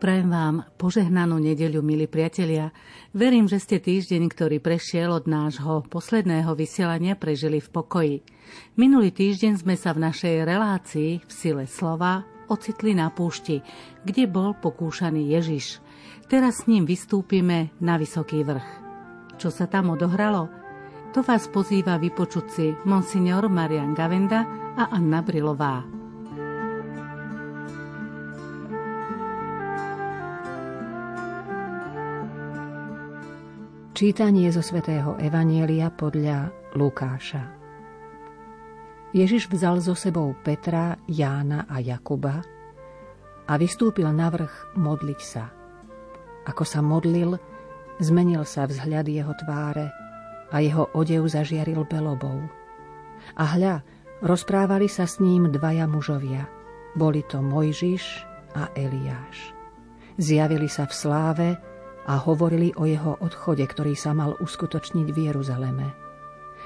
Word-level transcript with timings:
Prajem 0.00 0.32
vám 0.32 0.56
požehnanú 0.80 1.36
nedeľu, 1.36 1.84
milí 1.84 2.08
priatelia. 2.08 2.72
Verím, 3.12 3.44
že 3.44 3.60
ste 3.60 3.76
týždeň, 3.76 4.32
ktorý 4.32 4.56
prešiel 4.56 5.12
od 5.12 5.28
nášho 5.28 5.84
posledného 5.92 6.56
vysielania, 6.56 7.20
prežili 7.20 7.60
v 7.60 7.68
pokoji. 7.68 8.16
Minulý 8.80 9.12
týždeň 9.12 9.60
sme 9.60 9.76
sa 9.76 9.92
v 9.92 10.08
našej 10.08 10.48
relácii 10.48 11.20
v 11.20 11.28
sile 11.28 11.68
slova 11.68 12.24
ocitli 12.48 12.96
na 12.96 13.12
púšti, 13.12 13.60
kde 14.00 14.24
bol 14.24 14.56
pokúšaný 14.56 15.36
Ježiš. 15.36 15.84
Teraz 16.32 16.64
s 16.64 16.66
ním 16.72 16.88
vystúpime 16.88 17.68
na 17.76 18.00
vysoký 18.00 18.40
vrch. 18.40 18.68
Čo 19.36 19.52
sa 19.52 19.68
tam 19.68 19.92
odohralo? 19.92 20.48
To 21.12 21.20
vás 21.20 21.44
pozýva 21.52 22.00
vypočuť 22.00 22.46
si 22.48 22.72
monsignor 22.88 23.52
Marian 23.52 23.92
Gavenda 23.92 24.48
a 24.80 24.96
Anna 24.96 25.20
Brilová. 25.20 25.99
Čítanie 34.00 34.48
zo 34.48 34.64
svätého 34.64 35.12
Evanielia 35.20 35.92
podľa 35.92 36.48
Lukáša. 36.72 37.52
Ježiš 39.12 39.44
vzal 39.52 39.76
so 39.84 39.92
sebou 39.92 40.32
Petra, 40.40 40.96
Jána 41.04 41.68
a 41.68 41.84
Jakuba 41.84 42.40
a 43.44 43.52
vystúpil 43.60 44.08
na 44.08 44.32
vrch 44.32 44.72
modliť 44.80 45.20
sa. 45.20 45.52
Ako 46.48 46.64
sa 46.64 46.80
modlil, 46.80 47.36
zmenil 48.00 48.48
sa 48.48 48.64
vzhľad 48.64 49.04
jeho 49.04 49.36
tváre 49.36 49.92
a 50.48 50.56
jeho 50.64 50.88
odev 50.96 51.28
zažiaril 51.28 51.84
belobou. 51.84 52.40
A 53.36 53.44
hľa, 53.52 53.84
rozprávali 54.24 54.88
sa 54.88 55.04
s 55.04 55.20
ním 55.20 55.52
dvaja 55.52 55.84
mužovia. 55.84 56.48
Boli 56.96 57.20
to 57.28 57.44
Mojžiš 57.44 58.24
a 58.56 58.72
Eliáš. 58.72 59.52
Zjavili 60.16 60.72
sa 60.72 60.88
v 60.88 60.96
sláve 60.96 61.48
a 62.08 62.16
hovorili 62.16 62.72
o 62.80 62.88
jeho 62.88 63.20
odchode, 63.20 63.64
ktorý 63.66 63.92
sa 63.92 64.16
mal 64.16 64.38
uskutočniť 64.40 65.08
v 65.12 65.18
Jeruzaleme. 65.28 65.88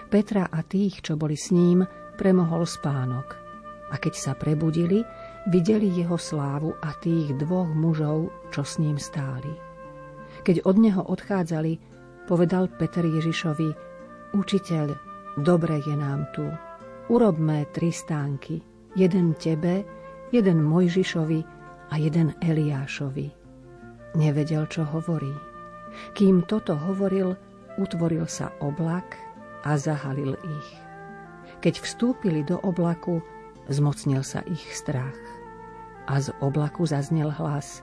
Petra 0.07 0.47
a 0.47 0.63
tých, 0.63 1.03
čo 1.03 1.19
boli 1.19 1.35
s 1.35 1.51
ním, 1.51 1.83
premohol 2.15 2.69
spánok. 2.69 3.35
A 3.91 3.99
keď 3.99 4.15
sa 4.15 4.33
prebudili, 4.39 5.03
videli 5.51 5.91
jeho 5.91 6.15
slávu 6.15 6.79
a 6.79 6.95
tých 6.99 7.35
dvoch 7.35 7.69
mužov, 7.73 8.31
čo 8.55 8.63
s 8.63 8.79
ním 8.79 9.01
stáli. 9.01 9.51
Keď 10.45 10.67
od 10.67 10.77
neho 10.79 11.03
odchádzali, 11.03 11.73
povedal 12.31 12.71
Peter 12.71 13.05
Ježišovi, 13.05 13.69
Učiteľ, 14.35 14.87
dobre 15.47 15.79
je 15.87 15.95
nám 15.95 16.27
tu. 16.35 16.43
Urobme 17.07 17.71
tri 17.71 17.95
stánky, 17.95 18.59
jeden 18.98 19.39
tebe, 19.39 19.87
jeden 20.35 20.59
Mojžišovi 20.65 21.41
a 21.93 21.95
jeden 22.01 22.35
Eliášovi 22.43 23.44
Nevedel, 24.15 24.70
čo 24.70 24.87
hovorí. 24.87 25.34
Kým 26.15 26.47
toto 26.47 26.79
hovoril, 26.79 27.34
utvoril 27.79 28.31
sa 28.31 28.55
oblak 28.62 29.19
a 29.67 29.75
zahalil 29.75 30.39
ich. 30.39 30.70
Keď 31.59 31.83
vstúpili 31.83 32.47
do 32.47 32.62
oblaku, 32.62 33.19
zmocnil 33.67 34.23
sa 34.23 34.47
ich 34.47 34.62
strach. 34.70 35.19
A 36.07 36.20
z 36.23 36.31
oblaku 36.39 36.87
zaznel 36.87 37.33
hlas. 37.35 37.83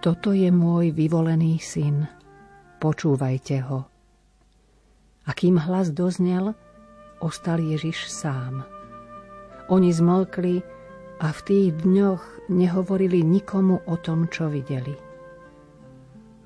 Toto 0.00 0.32
je 0.32 0.48
môj 0.48 0.96
vyvolený 0.96 1.60
syn. 1.60 2.08
Počúvajte 2.80 3.60
ho. 3.68 3.84
A 5.28 5.30
kým 5.36 5.60
hlas 5.60 5.92
doznel, 5.92 6.56
ostal 7.20 7.60
Ježiš 7.60 8.08
sám. 8.08 8.64
Oni 9.68 9.92
zmlkli 9.92 10.64
a 11.20 11.28
v 11.28 11.40
tých 11.44 11.68
dňoch 11.84 12.48
nehovorili 12.48 13.20
nikomu 13.20 13.84
o 13.84 13.94
tom, 14.00 14.24
čo 14.32 14.48
videli. 14.48 15.09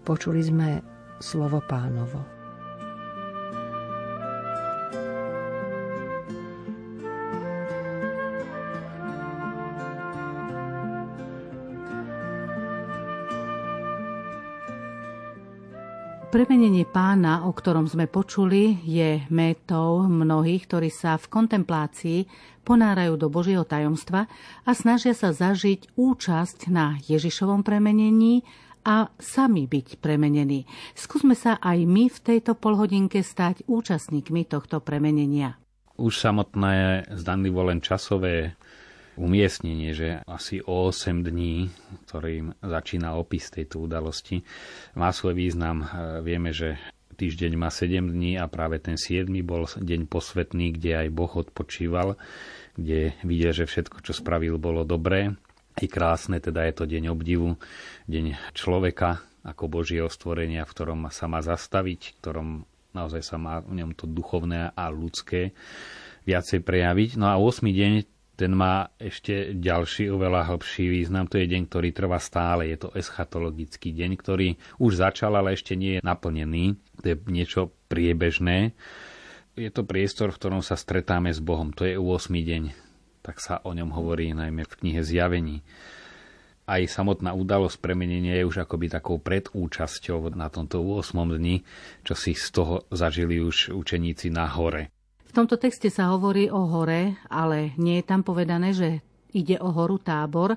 Počuli 0.04 0.44
sme 0.44 0.84
slovo 1.16 1.64
pánovo. 1.64 2.20
Premenenie 16.28 16.84
pána, 16.84 17.48
o 17.48 17.54
ktorom 17.56 17.88
sme 17.88 18.04
počuli, 18.04 18.84
je 18.84 19.24
métou 19.32 20.04
mnohých, 20.04 20.68
ktorí 20.68 20.92
sa 20.92 21.16
v 21.16 21.30
kontemplácii 21.32 22.28
ponárajú 22.60 23.16
do 23.16 23.32
Božieho 23.32 23.64
tajomstva 23.64 24.28
a 24.68 24.70
snažia 24.76 25.16
sa 25.16 25.32
zažiť 25.32 25.96
účasť 25.96 26.68
na 26.68 27.00
Ježišovom 27.06 27.64
premenení 27.64 28.44
a 28.84 29.08
sami 29.16 29.64
byť 29.64 29.98
premenení. 29.98 30.68
Skúsme 30.92 31.32
sa 31.32 31.56
aj 31.58 31.88
my 31.88 32.12
v 32.12 32.18
tejto 32.20 32.52
polhodinke 32.54 33.24
stať 33.24 33.64
účastníkmi 33.64 34.44
tohto 34.44 34.84
premenenia. 34.84 35.56
Už 35.96 36.20
samotné 36.20 37.08
zdanlivo 37.16 37.64
len 37.64 37.80
časové 37.80 38.54
umiestnenie, 39.14 39.94
že 39.94 40.08
asi 40.26 40.58
o 40.60 40.90
8 40.90 41.22
dní, 41.22 41.70
ktorým 42.10 42.50
začína 42.58 43.14
opis 43.14 43.46
tejto 43.46 43.86
udalosti, 43.86 44.42
má 44.98 45.14
svoj 45.14 45.38
význam. 45.38 45.86
Vieme, 46.26 46.50
že 46.50 46.82
týždeň 47.14 47.52
má 47.54 47.70
7 47.70 48.10
dní 48.10 48.34
a 48.42 48.50
práve 48.50 48.82
ten 48.82 48.98
7 48.98 49.30
bol 49.46 49.70
deň 49.70 50.10
posvetný, 50.10 50.74
kde 50.74 51.06
aj 51.06 51.08
Boh 51.14 51.30
odpočíval, 51.30 52.18
kde 52.74 53.14
videl, 53.22 53.54
že 53.54 53.70
všetko, 53.70 54.02
čo 54.02 54.10
spravil, 54.10 54.58
bolo 54.58 54.82
dobré 54.82 55.38
i 55.82 55.86
krásne, 55.90 56.38
teda 56.38 56.62
je 56.70 56.74
to 56.74 56.84
deň 56.86 57.04
obdivu, 57.10 57.58
deň 58.06 58.54
človeka 58.54 59.22
ako 59.44 59.68
Božieho 59.68 60.08
stvorenia, 60.08 60.64
v 60.64 60.72
ktorom 60.72 61.00
sa 61.12 61.28
má 61.28 61.44
zastaviť, 61.44 62.00
v 62.00 62.18
ktorom 62.22 62.48
naozaj 62.94 63.22
sa 63.26 63.36
má 63.36 63.60
v 63.60 63.82
ňom 63.82 63.92
to 63.92 64.06
duchovné 64.06 64.72
a 64.72 64.84
ľudské 64.88 65.52
viacej 66.24 66.64
prejaviť. 66.64 67.20
No 67.20 67.28
a 67.28 67.36
8. 67.36 67.60
deň 67.68 67.92
ten 68.34 68.50
má 68.50 68.90
ešte 68.98 69.54
ďalší, 69.54 70.10
oveľa 70.10 70.50
hĺbší 70.50 70.90
význam. 70.90 71.30
To 71.30 71.38
je 71.38 71.46
deň, 71.46 71.62
ktorý 71.70 71.94
trvá 71.94 72.18
stále. 72.18 72.66
Je 72.66 72.78
to 72.82 72.90
eschatologický 72.90 73.94
deň, 73.94 74.10
ktorý 74.18 74.58
už 74.82 74.98
začal, 74.98 75.38
ale 75.38 75.54
ešte 75.54 75.78
nie 75.78 75.98
je 75.98 76.00
naplnený. 76.02 76.74
To 77.02 77.14
je 77.14 77.16
niečo 77.30 77.70
priebežné. 77.86 78.74
Je 79.54 79.70
to 79.70 79.86
priestor, 79.86 80.34
v 80.34 80.38
ktorom 80.42 80.62
sa 80.66 80.74
stretáme 80.74 81.30
s 81.30 81.38
Bohom. 81.38 81.70
To 81.78 81.86
je 81.86 81.94
8. 81.94 82.34
deň 82.34 82.62
tak 83.24 83.40
sa 83.40 83.64
o 83.64 83.72
ňom 83.72 83.88
hovorí 83.96 84.36
najmä 84.36 84.68
v 84.68 84.76
knihe 84.84 85.00
Zjavení. 85.00 85.64
Aj 86.68 86.80
samotná 86.84 87.32
udalosť 87.32 87.80
premenenia 87.80 88.36
je 88.36 88.44
už 88.44 88.68
akoby 88.68 88.92
takou 88.92 89.16
predúčasťou 89.16 90.32
na 90.36 90.52
tomto 90.52 90.84
8. 90.84 91.16
dni, 91.40 91.64
čo 92.04 92.12
si 92.12 92.36
z 92.36 92.52
toho 92.52 92.84
zažili 92.92 93.40
už 93.40 93.72
učeníci 93.72 94.28
na 94.28 94.44
hore. 94.48 94.92
V 95.24 95.32
tomto 95.32 95.56
texte 95.56 95.88
sa 95.88 96.12
hovorí 96.12 96.52
o 96.52 96.68
hore, 96.68 97.16
ale 97.32 97.72
nie 97.80 98.00
je 98.00 98.04
tam 98.04 98.20
povedané, 98.20 98.76
že 98.76 99.00
ide 99.32 99.56
o 99.60 99.72
horu 99.72 99.98
tábor. 100.00 100.56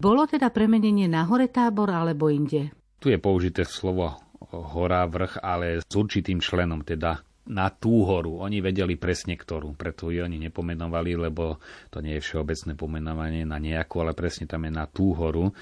Bolo 0.00 0.24
teda 0.28 0.48
premenenie 0.52 1.08
na 1.08 1.24
hore 1.24 1.48
tábor 1.52 1.92
alebo 1.92 2.32
inde? 2.32 2.72
Tu 3.00 3.12
je 3.12 3.18
použité 3.20 3.64
slovo 3.64 4.16
hora, 4.52 5.04
vrch, 5.08 5.40
ale 5.40 5.80
s 5.80 5.92
určitým 5.94 6.40
členom, 6.40 6.84
teda 6.84 7.25
na 7.46 7.70
tú 7.70 8.02
horu. 8.06 8.42
Oni 8.42 8.58
vedeli 8.58 8.98
presne 8.98 9.38
ktorú, 9.38 9.78
preto 9.78 10.10
ju 10.10 10.22
oni 10.26 10.38
nepomenovali, 10.50 11.14
lebo 11.14 11.62
to 11.90 12.02
nie 12.02 12.18
je 12.18 12.24
všeobecné 12.26 12.74
pomenovanie 12.74 13.42
na 13.46 13.62
nejakú, 13.62 14.02
ale 14.02 14.12
presne 14.12 14.50
tam 14.50 14.66
je 14.66 14.72
na 14.74 14.86
tú 14.86 15.14
horu 15.14 15.54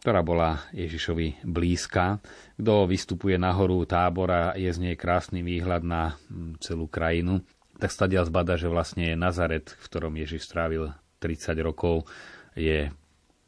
ktorá 0.00 0.24
bola 0.24 0.64
Ježišovi 0.72 1.44
blízka. 1.44 2.24
Kto 2.56 2.88
vystupuje 2.88 3.36
na 3.36 3.52
horu 3.52 3.84
tábora, 3.84 4.56
je 4.56 4.72
z 4.72 4.80
nej 4.80 4.96
krásny 4.96 5.44
výhľad 5.44 5.84
na 5.84 6.16
mm, 6.16 6.56
celú 6.64 6.88
krajinu, 6.88 7.44
tak 7.76 7.92
stadia 7.92 8.24
zbada, 8.24 8.56
že 8.56 8.72
vlastne 8.72 9.12
Nazaret, 9.12 9.76
v 9.76 9.84
ktorom 9.84 10.16
Ježiš 10.16 10.48
strávil 10.48 10.92
30 11.20 11.52
rokov, 11.60 12.08
je 12.56 12.88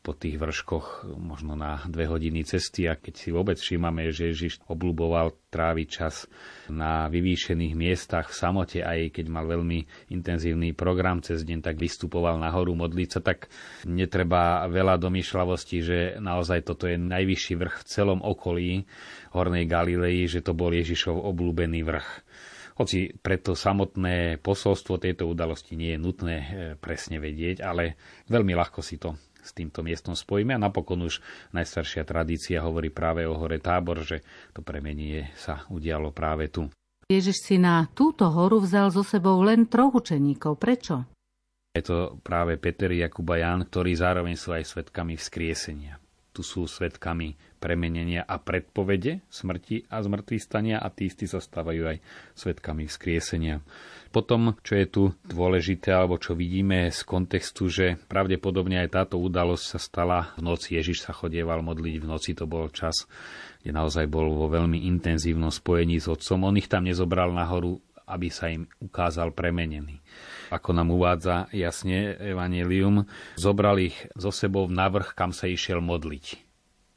po 0.02 0.18
tých 0.18 0.34
vrškoch 0.34 1.06
možno 1.14 1.54
na 1.54 1.78
dve 1.86 2.10
hodiny 2.10 2.42
cesty 2.42 2.90
a 2.90 2.98
keď 2.98 3.14
si 3.14 3.28
vôbec 3.30 3.54
všímame, 3.54 4.10
že 4.10 4.34
Ježiš 4.34 4.58
obľúboval 4.66 5.38
tráviť 5.46 5.88
čas 5.88 6.26
na 6.66 7.06
vyvýšených 7.06 7.74
miestach 7.78 8.34
v 8.34 8.38
samote, 8.38 8.78
aj 8.82 9.14
keď 9.14 9.30
mal 9.30 9.46
veľmi 9.46 10.10
intenzívny 10.10 10.74
program 10.74 11.22
cez 11.22 11.46
deň, 11.46 11.62
tak 11.62 11.78
vystupoval 11.78 12.42
nahoru 12.42 12.74
modliť 12.74 13.08
sa, 13.14 13.20
tak 13.22 13.46
netreba 13.86 14.66
veľa 14.66 14.98
domýšľavosti, 14.98 15.78
že 15.78 15.98
naozaj 16.18 16.66
toto 16.66 16.90
je 16.90 16.98
najvyšší 16.98 17.54
vrch 17.62 17.74
v 17.80 17.88
celom 17.88 18.18
okolí 18.26 18.82
Hornej 19.38 19.70
Galilei, 19.70 20.26
že 20.26 20.42
to 20.42 20.50
bol 20.50 20.74
Ježišov 20.74 21.14
obľúbený 21.14 21.80
vrch. 21.86 22.08
Hoci 22.72 23.12
preto 23.14 23.52
samotné 23.52 24.40
posolstvo 24.40 24.96
tejto 24.96 25.28
udalosti 25.28 25.78
nie 25.78 25.94
je 25.94 26.02
nutné 26.02 26.36
eh, 26.36 26.46
presne 26.74 27.22
vedieť, 27.22 27.62
ale 27.62 27.94
veľmi 28.26 28.50
ľahko 28.56 28.82
si 28.82 28.98
to 28.98 29.14
s 29.42 29.50
týmto 29.50 29.82
miestom 29.82 30.14
spojíme 30.14 30.54
a 30.54 30.62
napokon 30.62 31.02
už 31.04 31.18
najstaršia 31.50 32.06
tradícia 32.06 32.62
hovorí 32.62 32.94
práve 32.94 33.26
o 33.26 33.34
hore 33.34 33.58
Tábor, 33.58 34.06
že 34.06 34.22
to 34.54 34.62
premenie 34.62 35.34
sa 35.34 35.66
udialo 35.68 36.14
práve 36.14 36.48
tu. 36.48 36.70
Ježiš 37.10 37.44
si 37.44 37.56
na 37.58 37.90
túto 37.92 38.30
horu 38.30 38.62
vzal 38.62 38.88
so 38.94 39.02
sebou 39.02 39.42
len 39.42 39.66
troch 39.66 39.98
učeníkov. 39.98 40.56
Prečo? 40.56 41.04
Je 41.74 41.82
to 41.82 42.16
práve 42.22 42.56
Peter, 42.56 42.88
Jakub 42.88 43.26
a 43.32 43.42
Ján, 43.42 43.66
ktorí 43.68 43.96
zároveň 43.96 44.36
sú 44.38 44.54
aj 44.54 44.64
svetkami 44.64 45.18
vzkriesenia. 45.18 45.98
tu 46.32 46.40
sú 46.40 46.64
svetkami 46.64 47.36
premenenia 47.62 48.26
a 48.26 48.42
predpovede 48.42 49.22
smrti 49.30 49.86
a 49.86 50.02
zmrtvých 50.02 50.42
stania 50.42 50.82
a 50.82 50.90
tí 50.90 51.06
istí 51.06 51.30
sa 51.30 51.38
stávajú 51.38 51.94
aj 51.94 51.96
svetkami 52.34 52.90
vzkriesenia. 52.90 53.62
Potom, 54.10 54.58
čo 54.66 54.74
je 54.74 54.86
tu 54.90 55.02
dôležité, 55.24 55.94
alebo 55.94 56.18
čo 56.18 56.34
vidíme 56.34 56.90
z 56.90 57.00
kontextu, 57.06 57.70
že 57.70 57.86
pravdepodobne 58.10 58.82
aj 58.82 58.90
táto 58.90 59.16
udalosť 59.22 59.64
sa 59.64 59.78
stala 59.78 60.18
v 60.34 60.50
noci. 60.50 60.74
Ježiš 60.74 61.06
sa 61.06 61.14
chodieval 61.14 61.62
modliť 61.62 62.02
v 62.02 62.08
noci, 62.10 62.34
to 62.34 62.44
bol 62.50 62.66
čas, 62.68 63.06
kde 63.62 63.72
naozaj 63.72 64.10
bol 64.10 64.26
vo 64.34 64.50
veľmi 64.50 64.84
intenzívnom 64.90 65.54
spojení 65.54 66.02
s 66.02 66.10
otcom. 66.10 66.50
On 66.50 66.58
ich 66.58 66.68
tam 66.68 66.84
nezobral 66.84 67.32
nahoru, 67.32 67.78
aby 68.04 68.28
sa 68.28 68.50
im 68.52 68.68
ukázal 68.82 69.32
premenený 69.32 70.02
ako 70.52 70.76
nám 70.76 70.92
uvádza 70.92 71.48
jasne 71.56 72.12
Evangelium, 72.20 73.08
zobral 73.40 73.80
ich 73.80 73.96
zo 74.12 74.28
sebou 74.28 74.68
na 74.68 74.92
vrch, 74.92 75.16
kam 75.16 75.32
sa 75.32 75.48
išiel 75.48 75.80
modliť. 75.80 76.51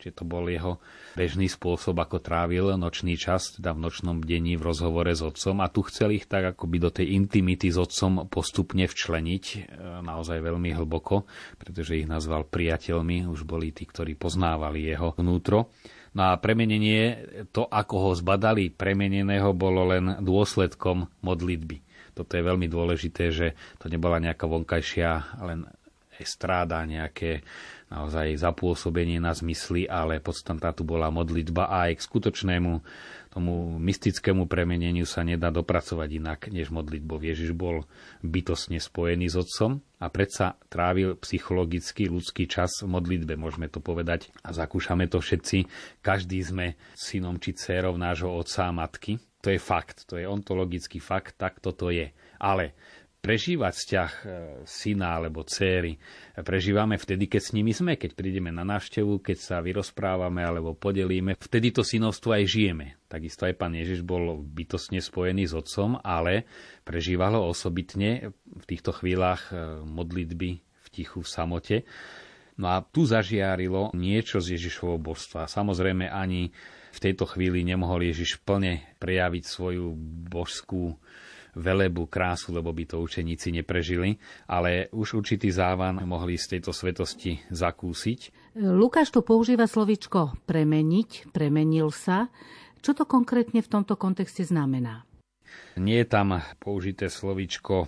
Čiže 0.06 0.22
to 0.22 0.30
bol 0.30 0.46
jeho 0.46 0.78
bežný 1.18 1.50
spôsob, 1.50 1.98
ako 1.98 2.22
trávil 2.22 2.78
nočný 2.78 3.18
čas, 3.18 3.57
teda 3.57 3.74
v 3.74 3.90
nočnom 3.90 4.22
dení 4.22 4.54
v 4.54 4.69
rozhovore 4.69 5.10
s 5.10 5.25
otcom 5.25 5.66
a 5.66 5.74
tu 5.74 5.81
chcel 5.90 6.13
ich 6.13 6.30
tak 6.30 6.54
akoby 6.54 6.78
do 6.78 6.94
tej 6.94 7.18
intimity 7.18 7.74
s 7.74 7.81
otcom 7.81 8.30
postupne 8.30 8.86
včleniť, 8.86 9.46
e, 9.50 9.60
naozaj 10.06 10.46
veľmi 10.46 10.78
hlboko, 10.78 11.25
pretože 11.57 11.98
ich 11.98 12.06
nazval 12.06 12.46
priateľmi, 12.46 13.25
už 13.25 13.50
boli 13.50 13.74
tí, 13.74 13.90
ktorí 13.90 14.13
poznávali 14.13 14.86
jeho 14.86 15.18
vnútro. 15.18 15.74
No 16.13 16.30
a 16.30 16.38
premenenie, 16.38 17.25
to 17.50 17.66
ako 17.66 17.96
ho 18.06 18.12
zbadali 18.13 18.69
premeneného, 18.69 19.57
bolo 19.57 19.90
len 19.90 20.22
dôsledkom 20.22 21.10
modlitby. 21.25 21.81
Toto 22.13 22.38
je 22.38 22.46
veľmi 22.46 22.69
dôležité, 22.69 23.34
že 23.34 23.57
to 23.81 23.90
nebola 23.90 24.22
nejaká 24.22 24.46
vonkajšia 24.46 25.42
len 25.42 25.66
estráda, 26.16 26.88
nejaké 26.88 27.44
naozaj 27.89 28.37
zapôsobenie 28.41 29.21
na 29.21 29.31
zmysly, 29.31 29.85
ale 29.85 30.17
podstatná 30.17 30.73
tu 30.73 30.81
bola 30.81 31.13
modlitba 31.13 31.69
a 31.69 31.89
aj 31.89 32.01
k 32.01 32.05
skutočnému 32.05 32.71
tomu 33.35 33.75
mystickému 33.83 34.47
premeneniu 34.47 35.03
sa 35.03 35.19
nedá 35.21 35.51
dopracovať 35.51 36.09
inak 36.23 36.39
než 36.55 36.71
modlitbou. 36.71 37.19
Ježiš 37.19 37.51
bol 37.51 37.83
bytosne 38.23 38.79
spojený 38.79 39.27
s 39.27 39.35
Otcom 39.35 39.83
a 39.99 40.07
predsa 40.07 40.55
trávil 40.71 41.19
psychologický 41.19 42.07
ľudský 42.07 42.47
čas 42.47 42.79
v 42.79 42.95
modlitbe, 42.95 43.35
môžeme 43.35 43.67
to 43.67 43.83
povedať 43.83 44.31
a 44.39 44.55
zakúšame 44.55 45.11
to 45.11 45.19
všetci. 45.19 45.67
Každý 45.99 46.39
sme 46.41 46.79
synom 46.95 47.35
či 47.43 47.51
dcérov 47.51 47.99
nášho 47.99 48.31
otca 48.31 48.71
a 48.71 48.75
matky 48.75 49.19
to 49.45 49.53
je 49.53 49.61
fakt, 49.61 50.09
to 50.09 50.17
je 50.17 50.25
ontologický 50.25 50.97
fakt, 50.97 51.37
tak 51.37 51.61
toto 51.61 51.93
je. 51.93 52.09
Ale 52.41 52.73
prežívať 53.25 53.74
vzťah 53.74 54.12
e, 54.13 54.25
syna 54.69 55.18
alebo 55.18 55.42
céry 55.42 55.98
prežívame 56.44 57.00
vtedy, 57.00 57.31
keď 57.31 57.42
s 57.42 57.54
nimi 57.56 57.74
sme, 57.74 57.98
keď 57.98 58.12
prídeme 58.13 58.51
na 58.54 58.68
návštevu, 58.68 59.24
keď 59.24 59.38
sa 59.39 59.57
vyrozprávame 59.63 60.44
alebo 60.44 60.77
podelíme. 60.77 61.39
Vtedy 61.39 61.72
to 61.72 61.81
synovstvo 61.81 62.36
aj 62.36 62.44
žijeme. 62.45 63.00
Takisto 63.10 63.48
aj 63.48 63.56
pán 63.56 63.74
Ježiš 63.74 64.04
bol 64.04 64.44
bytostne 64.44 65.00
spojený 65.00 65.48
s 65.48 65.54
otcom, 65.56 65.98
ale 66.04 66.45
prežíval 66.83 67.39
ho 67.39 67.50
osobitne 67.50 68.36
v 68.45 68.66
týchto 68.68 68.92
chvíľach 68.92 69.50
e, 69.50 69.81
modlitby 69.88 70.50
v 70.60 70.88
tichu, 70.92 71.24
v 71.24 71.30
samote. 71.30 71.78
No 72.56 72.71
a 72.71 72.83
tu 72.83 73.04
zažiarilo 73.04 73.92
niečo 73.95 74.39
z 74.39 74.56
Ježišovho 74.56 75.00
božstva. 75.00 75.48
Samozrejme 75.48 76.07
ani 76.07 76.56
v 76.95 77.00
tejto 77.04 77.28
chvíli 77.28 77.68
nemohol 77.68 78.07
Ježiš 78.07 78.39
plne 78.44 78.95
prejaviť 79.04 79.44
svoju 79.44 79.92
božskú 80.31 80.95
velebu, 81.56 82.06
krásu, 82.12 82.52
lebo 82.52 82.75
by 82.75 82.84
to 82.86 83.02
učeníci 83.02 83.56
neprežili, 83.56 84.19
ale 84.46 84.92
už 84.92 85.24
určitý 85.24 85.50
závan 85.50 86.04
mohli 86.04 86.36
z 86.36 86.60
tejto 86.60 86.75
svetosti 86.75 87.40
zakúsiť. 87.50 88.54
Lukáš 88.60 89.12
tu 89.12 89.24
používa 89.24 89.68
slovičko 89.68 90.36
premeniť, 90.48 91.31
premenil 91.31 91.92
sa. 91.96 92.28
Čo 92.84 92.94
to 92.94 93.04
konkrétne 93.07 93.63
v 93.63 93.72
tomto 93.72 93.98
kontexte 93.98 94.46
znamená? 94.46 95.07
Nie 95.80 96.04
je 96.04 96.07
tam 96.12 96.40
použité 96.60 97.07
slovičko 97.07 97.88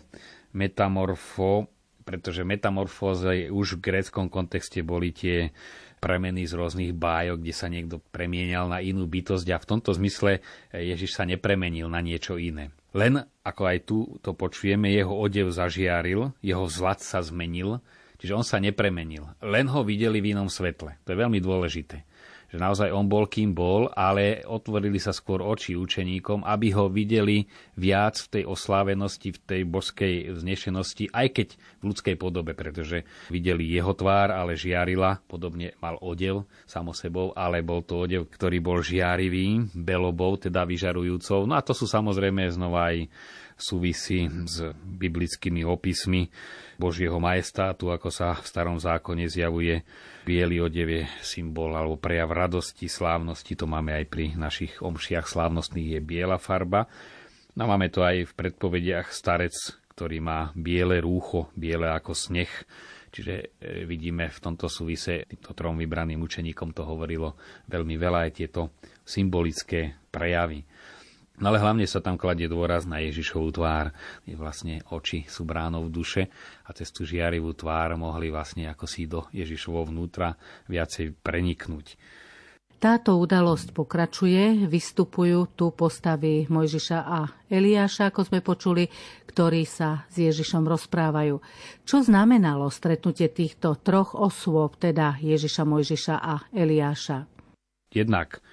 metamorfo, 0.55 1.67
pretože 2.07 2.47
metamorfóze 2.47 3.51
už 3.51 3.77
v 3.77 3.83
gréckom 3.83 4.31
kontexte 4.31 4.79
boli 4.79 5.11
tie 5.11 5.51
premeny 5.99 6.47
z 6.47 6.55
rôznych 6.55 6.95
bájok, 6.95 7.43
kde 7.43 7.53
sa 7.53 7.67
niekto 7.67 7.99
premienial 7.99 8.71
na 8.71 8.79
inú 8.79 9.09
bytosť 9.09 9.47
a 9.51 9.57
v 9.59 9.69
tomto 9.75 9.91
zmysle 9.91 10.39
Ježiš 10.71 11.19
sa 11.19 11.27
nepremenil 11.27 11.89
na 11.91 11.99
niečo 11.99 12.39
iné. 12.39 12.71
Len, 12.95 13.19
ako 13.43 13.61
aj 13.67 13.77
tu 13.83 13.97
to 14.23 14.31
počujeme, 14.31 14.87
jeho 14.91 15.11
odev 15.11 15.51
zažiaril, 15.51 16.31
jeho 16.39 16.65
zlat 16.71 17.03
sa 17.03 17.19
zmenil, 17.19 17.83
čiže 18.19 18.35
on 18.35 18.45
sa 18.47 18.63
nepremenil. 18.63 19.27
Len 19.43 19.67
ho 19.67 19.83
videli 19.83 20.23
v 20.23 20.37
inom 20.37 20.47
svetle. 20.47 20.95
To 21.03 21.09
je 21.11 21.17
veľmi 21.17 21.39
dôležité 21.43 22.07
že 22.47 22.57
naozaj 22.57 22.89
on 22.95 23.11
bol 23.11 23.27
kým 23.27 23.51
bol, 23.51 23.91
ale 23.91 24.43
otvorili 24.47 24.97
sa 24.97 25.11
skôr 25.11 25.43
oči 25.43 25.75
učeníkom, 25.75 26.47
aby 26.47 26.71
ho 26.71 26.87
videli 26.87 27.43
viac 27.75 28.15
v 28.23 28.39
tej 28.39 28.43
oslávenosti, 28.47 29.35
v 29.35 29.39
tej 29.43 29.61
božskej 29.67 30.31
vznešenosti, 30.31 31.11
aj 31.11 31.27
keď 31.35 31.47
v 31.79 31.83
ľudskej 31.91 32.15
podobe, 32.15 32.55
pretože 32.55 33.03
videli 33.27 33.67
jeho 33.67 33.91
tvár, 33.91 34.31
ale 34.31 34.55
žiarila, 34.55 35.19
podobne 35.27 35.75
mal 35.83 35.99
odev 35.99 36.47
samo 36.63 36.95
sebou, 36.95 37.35
ale 37.35 37.59
bol 37.63 37.83
to 37.83 38.07
odev, 38.07 38.31
ktorý 38.31 38.63
bol 38.63 38.79
žiarivý, 38.79 39.67
belobou, 39.75 40.39
teda 40.39 40.63
vyžarujúcou. 40.63 41.43
No 41.43 41.59
a 41.59 41.65
to 41.65 41.75
sú 41.75 41.83
samozrejme 41.83 42.47
znova 42.47 42.95
aj 42.95 43.11
súvisí 43.57 44.29
s 44.45 44.61
biblickými 44.77 45.65
opismi 45.65 46.29
Božieho 46.77 47.17
majestátu, 47.17 47.89
ako 47.89 48.13
sa 48.13 48.37
v 48.37 48.45
starom 48.45 48.77
zákone 48.77 49.25
zjavuje. 49.25 49.81
Bielý 50.23 50.69
odev 50.69 50.87
je 50.87 51.03
symbol 51.25 51.73
alebo 51.73 51.97
prejav 51.97 52.29
radosti, 52.29 52.85
slávnosti, 52.85 53.57
to 53.57 53.65
máme 53.65 53.97
aj 53.97 54.05
pri 54.07 54.37
našich 54.37 54.79
omšiach 54.79 55.25
slávnostných 55.25 55.97
je 55.97 55.99
biela 56.01 56.37
farba. 56.37 56.85
No 57.57 57.65
máme 57.65 57.89
to 57.89 58.05
aj 58.05 58.29
v 58.29 58.35
predpovediach 58.37 59.09
starec, 59.09 59.53
ktorý 59.97 60.21
má 60.21 60.53
biele 60.53 61.01
rúcho, 61.01 61.49
biele 61.57 61.89
ako 61.89 62.13
sneh, 62.13 62.51
Čiže 63.07 63.35
e, 63.57 63.87
vidíme 63.87 64.29
v 64.29 64.39
tomto 64.43 64.67
súvise 64.67 65.25
týmto 65.25 65.55
trom 65.57 65.79
vybraným 65.79 66.21
učeníkom 66.21 66.75
to 66.75 66.85
hovorilo 66.85 67.33
veľmi 67.65 67.95
veľa 67.95 68.29
aj 68.29 68.31
tieto 68.35 68.77
symbolické 69.01 70.05
prejavy. 70.11 70.61
No 71.37 71.53
ale 71.53 71.61
hlavne 71.61 71.85
sa 71.85 72.01
tam 72.01 72.17
kladie 72.17 72.49
dôraz 72.49 72.89
na 72.89 72.97
Ježišovú 72.97 73.53
tvár. 73.53 73.93
Je 74.25 74.33
vlastne 74.33 74.81
oči 74.89 75.29
sú 75.29 75.45
bránou 75.45 75.85
v 75.85 75.93
duše 75.93 76.23
a 76.65 76.73
cez 76.73 76.89
tú 76.89 77.05
žiarivú 77.05 77.53
tvár 77.53 77.93
mohli 77.93 78.33
vlastne 78.33 78.65
ako 78.65 78.85
si 78.89 79.05
do 79.05 79.29
Ježišovho 79.29 79.93
vnútra 79.93 80.33
viacej 80.65 81.13
preniknúť. 81.21 81.93
Táto 82.77 83.17
udalosť 83.17 83.73
pokračuje, 83.73 84.69
vystupujú 84.69 85.49
tu 85.57 85.73
postavy 85.73 86.45
Mojžiša 86.45 86.99
a 87.01 87.25
Eliáša, 87.49 88.13
ako 88.13 88.21
sme 88.21 88.45
počuli, 88.45 88.85
ktorí 89.25 89.65
sa 89.65 90.05
s 90.05 90.21
Ježišom 90.21 90.61
rozprávajú. 90.61 91.41
Čo 91.85 92.05
znamenalo 92.05 92.69
stretnutie 92.69 93.33
týchto 93.33 93.81
troch 93.81 94.13
osôb, 94.13 94.77
teda 94.77 95.17
Ježiša, 95.17 95.65
Mojžiša 95.65 96.15
a 96.21 96.45
Eliáša? 96.53 97.25
Jednak 97.89 98.45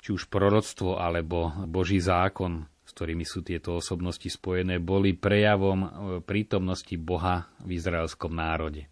či 0.00 0.16
už 0.16 0.32
proroctvo 0.32 0.96
alebo 0.96 1.52
Boží 1.68 2.00
zákon, 2.00 2.64
s 2.84 2.90
ktorými 2.96 3.22
sú 3.22 3.44
tieto 3.44 3.78
osobnosti 3.78 4.26
spojené, 4.26 4.80
boli 4.80 5.14
prejavom 5.14 5.78
e, 5.80 5.88
prítomnosti 6.24 6.96
Boha 6.96 7.46
v 7.62 7.76
izraelskom 7.76 8.32
národe. 8.32 8.88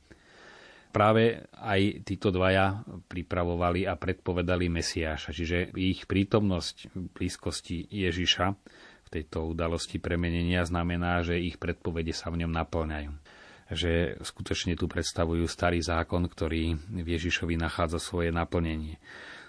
Práve 0.89 1.45
aj 1.53 2.05
títo 2.09 2.33
dvaja 2.33 2.81
pripravovali 3.13 3.85
a 3.85 3.93
predpovedali 3.97 4.73
Mesiáša, 4.73 5.37
čiže 5.37 5.77
ich 5.77 6.09
prítomnosť 6.09 6.97
v 6.97 7.07
blízkosti 7.13 7.93
Ježiša 7.93 8.47
v 9.09 9.09
tejto 9.13 9.53
udalosti 9.53 9.97
premenenia 9.97 10.65
znamená, 10.69 11.25
že 11.25 11.41
ich 11.41 11.57
predpovede 11.57 12.13
sa 12.13 12.29
v 12.29 12.45
ňom 12.45 12.53
naplňajú 12.53 13.13
že 13.69 14.17
skutočne 14.25 14.81
tu 14.81 14.89
predstavujú 14.89 15.45
starý 15.45 15.85
zákon, 15.85 16.25
ktorý 16.25 16.73
v 16.89 17.05
Ježišovi 17.05 17.61
nachádza 17.61 18.01
svoje 18.01 18.33
naplnenie. 18.33 18.97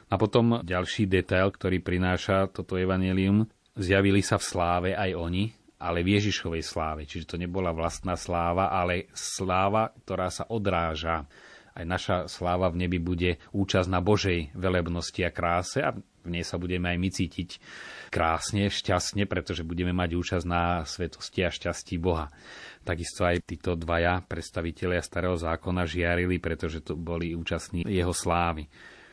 A 0.10 0.18
potom 0.18 0.66
ďalší 0.66 1.06
detail, 1.06 1.54
ktorý 1.54 1.86
prináša 1.86 2.50
toto 2.50 2.76
evanelium, 2.76 3.46
zjavili 3.78 4.26
sa 4.26 4.42
v 4.42 4.46
sláve 4.46 4.90
aj 4.98 5.14
oni, 5.14 5.54
ale 5.80 6.04
v 6.04 6.20
Ježišovej 6.20 6.64
sláve. 6.66 7.02
Čiže 7.06 7.36
to 7.36 7.42
nebola 7.42 7.72
vlastná 7.72 8.18
sláva, 8.20 8.74
ale 8.74 9.08
sláva, 9.16 9.94
ktorá 10.04 10.28
sa 10.34 10.50
odráža. 10.50 11.30
Aj 11.72 11.86
naša 11.88 12.28
sláva 12.28 12.68
v 12.74 12.84
nebi 12.84 13.00
bude 13.00 13.40
účasť 13.56 13.88
na 13.88 14.04
Božej 14.04 14.52
velebnosti 14.58 15.22
a 15.24 15.32
kráse 15.32 15.80
a 15.80 15.96
v 15.96 16.30
nej 16.36 16.44
sa 16.44 16.60
budeme 16.60 16.92
aj 16.92 16.98
my 17.00 17.10
cítiť 17.16 17.50
krásne, 18.12 18.68
šťastne, 18.68 19.24
pretože 19.24 19.64
budeme 19.64 19.96
mať 19.96 20.10
účasť 20.20 20.46
na 20.46 20.84
svetosti 20.84 21.48
a 21.48 21.50
šťastí 21.54 21.96
Boha. 21.96 22.28
Takisto 22.84 23.24
aj 23.24 23.48
títo 23.48 23.80
dvaja 23.80 24.20
predstavitelia 24.28 25.00
starého 25.00 25.40
zákona 25.40 25.88
žiarili, 25.88 26.44
pretože 26.44 26.84
to 26.84 27.00
boli 27.00 27.32
účastní 27.32 27.88
jeho 27.88 28.12
slávy. 28.12 28.68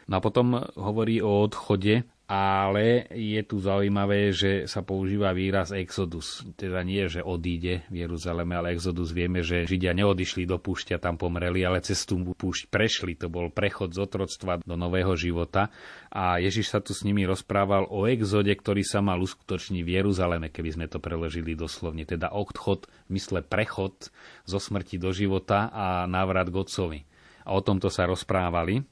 No 0.06 0.18
a 0.18 0.20
potom 0.22 0.62
hovorí 0.78 1.18
o 1.18 1.42
odchode 1.42 2.06
ale 2.26 3.06
je 3.14 3.38
tu 3.46 3.62
zaujímavé, 3.62 4.34
že 4.34 4.66
sa 4.66 4.82
používa 4.82 5.30
výraz 5.30 5.70
exodus. 5.70 6.42
Teda 6.58 6.82
nie, 6.82 7.06
že 7.06 7.22
odíde 7.22 7.86
v 7.86 8.02
Jeruzaleme, 8.02 8.58
ale 8.58 8.74
exodus 8.74 9.14
vieme, 9.14 9.46
že 9.46 9.62
Židia 9.62 9.94
neodišli 9.94 10.42
do 10.42 10.58
púšťa, 10.58 10.98
tam 10.98 11.14
pomreli, 11.14 11.62
ale 11.62 11.78
cez 11.86 12.02
tú 12.02 12.18
púšť 12.18 12.66
prešli. 12.66 13.14
To 13.22 13.30
bol 13.30 13.54
prechod 13.54 13.94
z 13.94 14.02
otroctva 14.02 14.58
do 14.66 14.74
nového 14.74 15.14
života. 15.14 15.70
A 16.10 16.42
Ježiš 16.42 16.74
sa 16.74 16.82
tu 16.82 16.98
s 16.98 17.06
nimi 17.06 17.22
rozprával 17.22 17.86
o 17.86 18.10
exode, 18.10 18.50
ktorý 18.50 18.82
sa 18.82 18.98
mal 18.98 19.22
uskutočniť 19.22 19.86
v 19.86 19.94
Jeruzaleme, 20.02 20.50
keby 20.50 20.74
sme 20.74 20.86
to 20.90 20.98
preložili 20.98 21.54
doslovne. 21.54 22.02
Teda 22.02 22.34
odchod, 22.34 22.90
mysle 23.06 23.46
prechod 23.46 24.10
zo 24.42 24.58
smrti 24.58 24.98
do 24.98 25.14
života 25.14 25.70
a 25.70 26.10
návrat 26.10 26.50
k 26.50 26.58
Otcovi. 26.58 27.00
A 27.46 27.54
o 27.54 27.62
tomto 27.62 27.86
sa 27.86 28.10
rozprávali. 28.10 28.82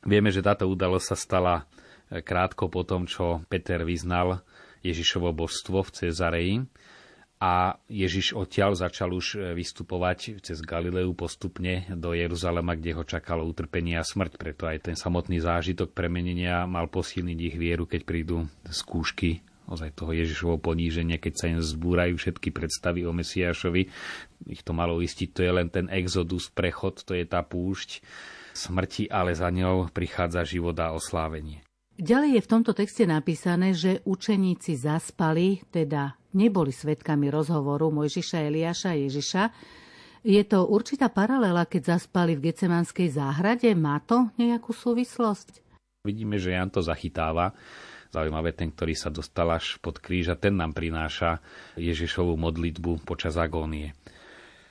Vieme, 0.00 0.32
že 0.32 0.40
táto 0.40 0.64
udalosť 0.64 1.06
sa 1.12 1.16
stala 1.16 1.54
krátko 2.10 2.66
po 2.66 2.82
tom, 2.82 3.06
čo 3.06 3.44
Peter 3.46 3.86
vyznal 3.86 4.42
Ježišovo 4.82 5.30
božstvo 5.30 5.84
v 5.86 5.90
Cezareji 5.92 6.54
a 7.40 7.80
Ježiš 7.88 8.36
odtiaľ 8.36 8.76
začal 8.76 9.16
už 9.16 9.26
e, 9.32 9.56
vystupovať 9.56 10.44
cez 10.44 10.60
Galileu 10.60 11.16
postupne 11.16 11.88
do 11.96 12.12
Jeruzalema, 12.12 12.76
kde 12.76 12.92
ho 12.92 13.04
čakalo 13.04 13.48
utrpenie 13.48 13.96
a 13.96 14.04
smrť. 14.04 14.36
Preto 14.36 14.68
aj 14.68 14.92
ten 14.92 14.96
samotný 14.96 15.40
zážitok 15.40 15.96
premenenia 15.96 16.68
mal 16.68 16.92
posilniť 16.92 17.38
ich 17.40 17.56
vieru, 17.56 17.88
keď 17.88 18.00
prídu 18.04 18.44
skúšky 18.68 19.40
ozaj 19.70 19.96
toho 19.96 20.12
Ježišovho 20.12 20.60
poníženia, 20.60 21.16
keď 21.16 21.32
sa 21.32 21.46
im 21.48 21.64
zbúrajú 21.64 22.18
všetky 22.20 22.52
predstavy 22.52 23.08
o 23.08 23.14
Mesiášovi. 23.16 23.88
Ich 24.50 24.60
to 24.60 24.76
malo 24.76 25.00
istiť, 25.00 25.28
to 25.30 25.40
je 25.40 25.52
len 25.54 25.72
ten 25.72 25.86
exodus, 25.88 26.52
prechod, 26.52 27.00
to 27.06 27.16
je 27.16 27.24
tá 27.24 27.40
púšť 27.40 28.02
smrti, 28.52 29.10
ale 29.10 29.34
za 29.36 29.48
ňou 29.50 29.90
prichádza 29.90 30.46
život 30.46 30.76
a 30.80 30.94
oslávenie. 30.94 31.62
Ďalej 32.00 32.40
je 32.40 32.44
v 32.44 32.50
tomto 32.50 32.72
texte 32.72 33.04
napísané, 33.04 33.76
že 33.76 34.00
učeníci 34.08 34.72
zaspali, 34.72 35.60
teda 35.68 36.16
neboli 36.32 36.72
svetkami 36.72 37.28
rozhovoru 37.28 37.92
Mojžiša, 37.92 38.48
Eliáša 38.48 38.96
a 38.96 39.00
Ježiša. 39.04 39.42
Je 40.24 40.40
to 40.44 40.64
určitá 40.64 41.12
paralela, 41.12 41.68
keď 41.68 41.96
zaspali 41.96 42.36
v 42.36 42.48
Gecemanskej 42.48 43.08
záhrade? 43.12 43.68
Má 43.76 44.00
to 44.00 44.32
nejakú 44.40 44.72
súvislosť? 44.72 45.60
Vidíme, 46.00 46.40
že 46.40 46.56
Jan 46.56 46.72
to 46.72 46.80
zachytáva. 46.80 47.52
Zaujímavé, 48.10 48.56
ten, 48.56 48.72
ktorý 48.72 48.96
sa 48.96 49.12
dostal 49.12 49.52
až 49.52 49.76
pod 49.84 50.00
kríž 50.00 50.32
a 50.32 50.40
ten 50.40 50.56
nám 50.56 50.72
prináša 50.72 51.44
Ježišovú 51.76 52.34
modlitbu 52.40 53.04
počas 53.04 53.36
agónie. 53.36 53.92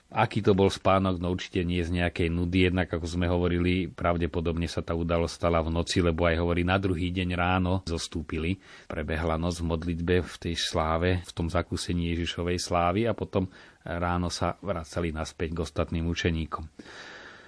Aký 0.09 0.41
to 0.41 0.57
bol 0.57 0.73
spánok, 0.73 1.21
no 1.21 1.29
určite 1.29 1.61
nie 1.61 1.85
z 1.85 1.93
nejakej 2.01 2.33
nudy, 2.33 2.65
jednak 2.65 2.89
ako 2.89 3.05
sme 3.05 3.29
hovorili, 3.29 3.85
pravdepodobne 3.85 4.65
sa 4.65 4.81
tá 4.81 4.97
udalosť 4.97 5.37
stala 5.37 5.61
v 5.61 5.69
noci, 5.69 6.01
lebo 6.01 6.25
aj 6.25 6.41
hovorí, 6.41 6.65
na 6.65 6.81
druhý 6.81 7.13
deň 7.13 7.29
ráno 7.37 7.85
zostúpili. 7.85 8.57
Prebehla 8.89 9.37
noc 9.37 9.61
v 9.61 9.69
modlitbe 9.69 10.25
v 10.25 10.35
tej 10.41 10.57
sláve, 10.57 11.21
v 11.21 11.31
tom 11.37 11.45
zakúsení 11.45 12.09
Ježišovej 12.17 12.57
slávy 12.57 13.05
a 13.05 13.13
potom 13.13 13.53
ráno 13.85 14.33
sa 14.33 14.57
vracali 14.65 15.13
naspäť 15.13 15.53
k 15.53 15.61
ostatným 15.61 16.09
učeníkom. 16.09 16.65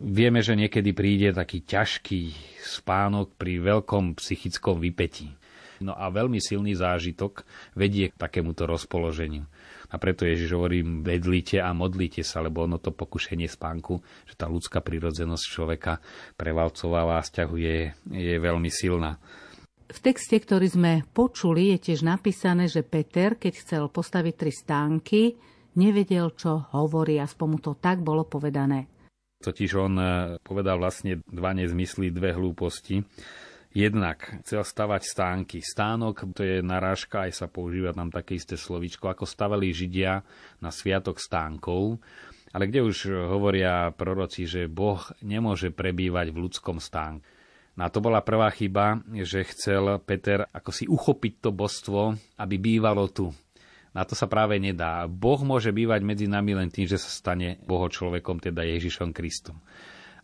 Vieme, 0.02 0.46
že 0.46 0.54
niekedy 0.54 0.94
príde 0.94 1.34
taký 1.34 1.66
ťažký 1.66 2.34
spánok 2.62 3.42
pri 3.42 3.58
veľkom 3.58 4.22
psychickom 4.22 4.78
vypetí. 4.78 5.34
No 5.82 5.98
a 5.98 6.14
veľmi 6.14 6.38
silný 6.38 6.78
zážitok 6.78 7.42
vedie 7.74 8.14
k 8.14 8.18
takémuto 8.22 8.70
rozpoloženiu. 8.70 9.50
A 9.92 10.00
preto 10.00 10.24
Ježiš 10.24 10.56
hovorí, 10.56 10.80
vedlite 10.82 11.60
a 11.60 11.76
modlite 11.76 12.24
sa, 12.24 12.40
lebo 12.40 12.64
ono 12.64 12.80
to 12.80 12.96
pokušenie 12.96 13.46
spánku, 13.46 14.00
že 14.24 14.40
tá 14.40 14.48
ľudská 14.48 14.80
prírodzenosť 14.80 15.46
človeka 15.46 16.00
prevalcováva 16.40 17.20
a 17.20 17.28
stiahuje, 17.28 18.08
je 18.08 18.36
veľmi 18.40 18.72
silná. 18.72 19.20
V 19.92 20.00
texte, 20.00 20.40
ktorý 20.40 20.68
sme 20.72 20.94
počuli, 21.12 21.76
je 21.76 21.92
tiež 21.92 22.08
napísané, 22.08 22.72
že 22.72 22.88
Peter, 22.88 23.36
keď 23.36 23.54
chcel 23.60 23.84
postaviť 23.92 24.34
tri 24.40 24.52
stánky, 24.56 25.22
nevedel, 25.76 26.32
čo 26.40 26.72
hovorí, 26.72 27.20
aspoň 27.20 27.48
mu 27.52 27.60
to 27.60 27.76
tak 27.76 28.00
bolo 28.00 28.24
povedané. 28.24 28.88
Totiž 29.42 29.72
on 29.76 29.94
eh, 30.00 30.14
povedal 30.40 30.80
vlastne 30.80 31.20
dva 31.28 31.52
nezmysly, 31.52 32.14
dve 32.14 32.32
hlúposti. 32.32 33.04
Jednak 33.72 34.44
chcel 34.44 34.68
stavať 34.68 35.02
stánky. 35.08 35.64
Stánok, 35.64 36.36
to 36.36 36.44
je 36.44 36.60
narážka, 36.60 37.24
aj 37.24 37.40
sa 37.40 37.48
používa 37.48 37.96
tam 37.96 38.12
také 38.12 38.36
isté 38.36 38.60
slovíčko, 38.60 39.08
ako 39.08 39.24
stavali 39.24 39.72
Židia 39.72 40.20
na 40.60 40.70
sviatok 40.76 41.24
stánkov, 41.24 42.04
ale 42.52 42.68
kde 42.68 42.84
už 42.84 43.16
hovoria 43.32 43.96
proroci, 43.96 44.44
že 44.44 44.68
Boh 44.68 45.00
nemôže 45.24 45.72
prebývať 45.72 46.36
v 46.36 46.42
ľudskom 46.44 46.84
stánku. 46.84 47.24
No 47.80 47.88
a 47.88 47.94
to 47.94 48.04
bola 48.04 48.20
prvá 48.20 48.52
chyba, 48.52 49.00
že 49.24 49.48
chcel 49.48 50.04
Peter 50.04 50.44
ako 50.52 50.72
si 50.76 50.92
uchopiť 50.92 51.34
to 51.40 51.50
božstvo, 51.56 52.20
aby 52.44 52.56
bývalo 52.60 53.08
tu. 53.08 53.32
Na 53.96 54.04
to 54.04 54.20
sa 54.20 54.28
práve 54.28 54.60
nedá. 54.60 55.08
Boh 55.08 55.40
môže 55.48 55.72
bývať 55.72 56.04
medzi 56.04 56.28
nami 56.28 56.56
len 56.56 56.68
tým, 56.68 56.88
že 56.88 57.00
sa 57.00 57.08
stane 57.08 57.64
Boho 57.64 57.88
človekom, 57.88 58.44
teda 58.44 58.68
Ježišom 58.68 59.16
Kristom. 59.16 59.64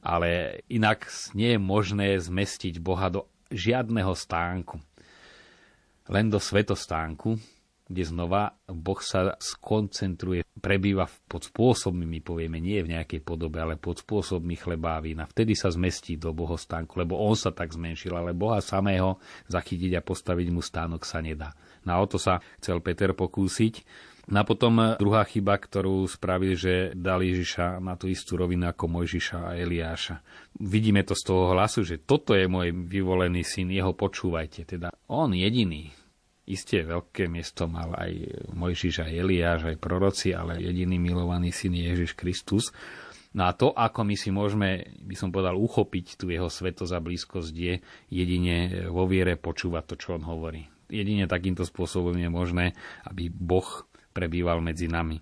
Ale 0.03 0.59
inak 0.67 1.07
nie 1.35 1.55
je 1.55 1.59
možné 1.59 2.19
zmestiť 2.19 2.83
Boha 2.83 3.07
do 3.07 3.27
žiadneho 3.51 4.13
stánku. 4.15 4.79
Len 6.07 6.31
do 6.31 6.39
svetostánku, 6.39 7.35
kde 7.87 8.03
znova 8.03 8.53
Boh 8.67 8.99
sa 8.99 9.35
skoncentruje, 9.39 10.43
prebýva 10.59 11.07
pod 11.27 11.47
spôsobmi, 11.47 12.03
my 12.03 12.19
povieme, 12.19 12.59
nie 12.59 12.83
v 12.83 12.93
nejakej 12.93 13.23
podobe, 13.23 13.63
ale 13.63 13.79
pod 13.79 14.03
spôsobmi 14.03 14.59
chleba 14.59 14.99
a 14.99 15.03
vína. 15.03 15.25
Vtedy 15.25 15.55
sa 15.55 15.71
zmestí 15.71 16.19
do 16.19 16.35
bohostánku, 16.35 16.99
lebo 16.99 17.17
on 17.17 17.33
sa 17.33 17.55
tak 17.55 17.71
zmenšil, 17.71 18.13
ale 18.13 18.37
Boha 18.37 18.59
samého 18.59 19.17
zachytiť 19.47 19.97
a 19.97 20.05
postaviť 20.05 20.47
mu 20.51 20.59
stánok 20.59 21.07
sa 21.07 21.23
nedá. 21.23 21.55
Na 21.87 21.97
o 21.97 22.05
to 22.05 22.19
sa 22.19 22.43
chcel 22.59 22.83
Peter 22.83 23.15
pokúsiť 23.15 23.87
No 24.27 24.43
a 24.43 24.47
potom 24.47 24.99
druhá 24.99 25.23
chyba, 25.23 25.55
ktorú 25.55 26.03
spravili, 26.03 26.59
že 26.59 26.91
dali 26.91 27.31
Ježiša 27.31 27.79
na 27.79 27.95
tú 27.95 28.11
istú 28.11 28.35
rovinu 28.35 28.67
ako 28.67 28.91
Mojžiša 28.91 29.39
a 29.39 29.55
Eliáša. 29.55 30.19
Vidíme 30.59 30.99
to 31.07 31.15
z 31.15 31.31
toho 31.31 31.55
hlasu, 31.55 31.87
že 31.87 32.03
toto 32.03 32.35
je 32.35 32.43
môj 32.43 32.75
vyvolený 32.75 33.47
syn, 33.47 33.71
jeho 33.71 33.95
počúvajte. 33.95 34.67
Teda 34.67 34.91
on 35.07 35.31
jediný. 35.31 35.95
Isté 36.47 36.87
veľké 36.87 37.27
miesto 37.27 37.67
mal 37.67 37.91
aj 37.91 38.11
Mojžiš 38.55 39.03
a 39.03 39.11
Eliáš, 39.11 39.67
aj 39.67 39.83
proroci, 39.83 40.31
ale 40.31 40.63
jediný 40.63 40.95
milovaný 40.95 41.51
syn 41.51 41.75
je 41.75 41.91
Ježiš 41.91 42.15
Kristus. 42.15 42.71
No 43.35 43.45
a 43.45 43.51
to, 43.51 43.75
ako 43.75 44.07
my 44.07 44.15
si 44.15 44.31
môžeme, 44.31 44.87
by 45.03 45.15
som 45.19 45.29
povedal, 45.29 45.59
uchopiť 45.59 46.15
tú 46.15 46.31
jeho 46.31 46.47
svetosť 46.47 46.93
a 46.95 47.03
blízkosť, 47.03 47.51
je 47.51 47.73
jedine 48.07 48.87
vo 48.87 49.03
viere 49.05 49.35
počúvať 49.35 49.83
to, 49.91 49.95
čo 49.99 50.09
on 50.15 50.23
hovorí. 50.23 50.63
Jedine 50.87 51.27
takýmto 51.27 51.67
spôsobom 51.67 52.15
je 52.15 52.31
možné, 52.31 52.71
aby 53.03 53.27
Boh 53.27 53.67
prebýval 54.15 54.63
medzi 54.63 54.87
nami. 54.87 55.19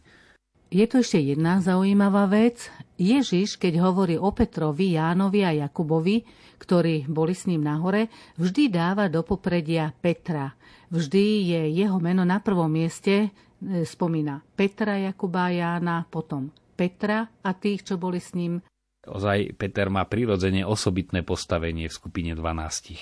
Je 0.70 0.86
tu 0.86 1.02
ešte 1.02 1.22
jedna 1.22 1.58
zaujímavá 1.58 2.30
vec. 2.30 2.70
Ježiš, 3.02 3.58
keď 3.58 3.82
hovorí 3.82 4.16
o 4.18 4.30
Petrovi, 4.30 4.94
Jánovi 4.94 5.42
a 5.42 5.52
Jakubovi, 5.66 6.22
ktorí 6.62 7.10
boli 7.10 7.34
s 7.34 7.50
ním 7.50 7.66
nahore, 7.66 8.10
vždy 8.38 8.70
dáva 8.70 9.10
do 9.10 9.22
popredia 9.22 9.90
Petra. 9.92 10.54
Vždy 10.96 11.26
je 11.44 11.62
jeho 11.76 12.00
meno 12.00 12.24
na 12.24 12.40
prvom 12.40 12.72
mieste, 12.72 13.28
e, 13.28 13.84
spomína 13.84 14.40
Petra, 14.56 14.96
Jakuba 14.96 15.52
Jána, 15.52 16.08
potom 16.08 16.48
Petra 16.80 17.28
a 17.44 17.52
tých, 17.52 17.84
čo 17.84 18.00
boli 18.00 18.24
s 18.24 18.32
ním. 18.32 18.64
Ozaj 19.04 19.60
Peter 19.60 19.92
má 19.92 20.08
prirodzene 20.08 20.64
osobitné 20.64 21.28
postavenie 21.28 21.92
v 21.92 21.98
skupine 22.00 22.32
12. 22.32 22.96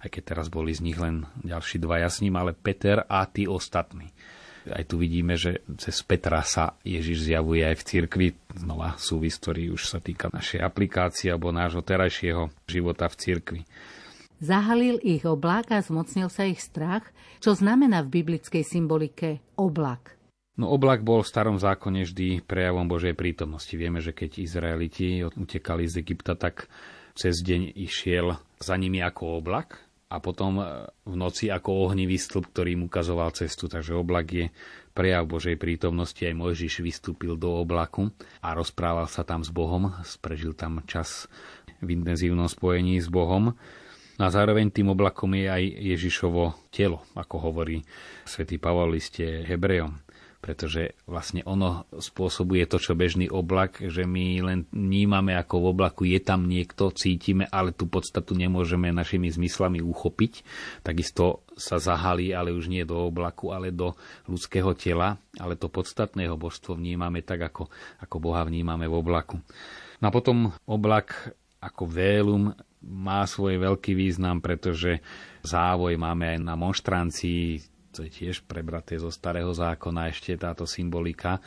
Aj 0.00 0.08
keď 0.08 0.22
teraz 0.22 0.46
boli 0.46 0.70
z 0.72 0.80
nich 0.80 0.96
len 0.96 1.26
ďalší 1.42 1.82
dvaja 1.82 2.08
s 2.08 2.22
ním, 2.22 2.38
ale 2.38 2.54
Peter 2.54 3.02
a 3.04 3.26
tí 3.26 3.50
ostatní. 3.50 4.14
Aj 4.70 4.84
tu 4.86 5.00
vidíme, 5.00 5.34
že 5.34 5.66
cez 5.80 6.04
Petra 6.06 6.46
sa 6.46 6.78
Ježiš 6.86 7.26
zjavuje 7.26 7.66
aj 7.66 7.76
v 7.80 7.86
cirkvi. 7.86 8.26
Znova 8.54 8.94
súvis, 9.00 9.36
ktorý 9.40 9.74
už 9.74 9.90
sa 9.90 9.98
týka 9.98 10.30
našej 10.30 10.62
aplikácie 10.62 11.32
alebo 11.32 11.50
nášho 11.50 11.82
terajšieho 11.82 12.52
života 12.70 13.10
v 13.10 13.18
cirkvi. 13.18 13.60
Zahalil 14.40 14.96
ich 15.04 15.28
oblak 15.28 15.68
a 15.68 15.84
zmocnil 15.84 16.32
sa 16.32 16.48
ich 16.48 16.64
strach, 16.64 17.04
čo 17.44 17.52
znamená 17.52 18.00
v 18.00 18.24
biblickej 18.24 18.64
symbolike 18.64 19.44
oblak. 19.60 20.16
No 20.56 20.72
oblak 20.72 21.04
bol 21.04 21.20
v 21.20 21.28
starom 21.28 21.60
zákone 21.60 22.08
vždy 22.08 22.44
prejavom 22.48 22.88
Božej 22.88 23.12
prítomnosti. 23.12 23.72
Vieme, 23.76 24.00
že 24.00 24.16
keď 24.16 24.40
Izraeliti 24.40 25.20
utekali 25.24 25.84
z 25.84 26.00
Egypta, 26.00 26.40
tak 26.40 26.72
cez 27.12 27.44
deň 27.44 27.76
išiel 27.84 28.40
za 28.56 28.74
nimi 28.80 29.04
ako 29.04 29.44
oblak 29.44 29.76
a 30.08 30.18
potom 30.18 30.56
e, 30.60 30.88
v 31.04 31.14
noci 31.20 31.52
ako 31.52 31.92
ohnivý 31.92 32.16
stĺp, 32.16 32.50
ktorý 32.52 32.80
mu 32.80 32.88
ukazoval 32.88 33.36
cestu. 33.36 33.68
Takže 33.68 33.92
oblak 33.92 34.26
je 34.32 34.46
prejav 34.96 35.28
Božej 35.28 35.60
prítomnosti. 35.60 36.20
Aj 36.24 36.32
Mojžiš 36.32 36.80
vystúpil 36.80 37.36
do 37.36 37.60
oblaku 37.60 38.08
a 38.40 38.56
rozprával 38.56 39.04
sa 39.04 39.20
tam 39.20 39.44
s 39.44 39.52
Bohom. 39.52 39.92
Prežil 40.24 40.56
tam 40.56 40.80
čas 40.88 41.28
v 41.84 41.92
intenzívnom 41.92 42.48
spojení 42.48 43.00
s 43.00 43.08
Bohom. 43.08 43.52
No 44.20 44.28
a 44.28 44.36
zároveň 44.36 44.68
tým 44.68 44.92
oblakom 44.92 45.32
je 45.32 45.48
aj 45.48 45.64
Ježišovo 45.80 46.68
telo, 46.68 47.00
ako 47.16 47.40
hovorí 47.40 47.80
svätý 48.28 48.60
Pavol 48.60 48.92
liste 48.92 49.24
Hebrejom. 49.48 49.96
Pretože 50.44 50.92
vlastne 51.08 51.40
ono 51.48 51.88
spôsobuje 51.88 52.68
to, 52.68 52.76
čo 52.76 52.92
bežný 52.92 53.32
oblak, 53.32 53.80
že 53.80 54.04
my 54.04 54.44
len 54.44 54.60
vnímame, 54.72 55.36
ako 55.36 55.64
v 55.64 55.66
oblaku 55.72 56.02
je 56.04 56.20
tam 56.20 56.48
niekto, 56.48 56.92
cítime, 56.92 57.48
ale 57.48 57.72
tú 57.72 57.88
podstatu 57.88 58.36
nemôžeme 58.36 58.92
našimi 58.92 59.32
zmyslami 59.32 59.80
uchopiť. 59.80 60.44
Takisto 60.84 61.44
sa 61.56 61.80
zahalí, 61.80 62.36
ale 62.36 62.52
už 62.52 62.68
nie 62.68 62.84
do 62.84 63.08
oblaku, 63.08 63.56
ale 63.56 63.72
do 63.72 63.96
ľudského 64.28 64.76
tela, 64.76 65.16
ale 65.40 65.56
to 65.56 65.72
podstatného 65.72 66.36
božstvo 66.36 66.76
vnímame 66.76 67.24
tak, 67.24 67.40
ako, 67.40 67.72
ako 68.04 68.16
Boha 68.20 68.44
vnímame 68.44 68.84
v 68.84 68.96
oblaku. 69.00 69.40
No 70.00 70.04
a 70.08 70.12
potom 70.12 70.52
oblak 70.68 71.36
ako 71.60 71.84
vélum 71.84 72.44
má 72.80 73.22
svoj 73.28 73.60
veľký 73.60 73.92
význam, 73.92 74.40
pretože 74.40 75.04
závoj 75.44 76.00
máme 76.00 76.36
aj 76.36 76.38
na 76.40 76.56
monštrancii, 76.56 77.60
to 77.90 78.06
je 78.06 78.10
tiež 78.10 78.46
prebraté 78.46 78.96
zo 78.96 79.10
starého 79.10 79.50
zákona 79.50 80.08
ešte 80.08 80.38
táto 80.38 80.64
symbolika 80.64 81.42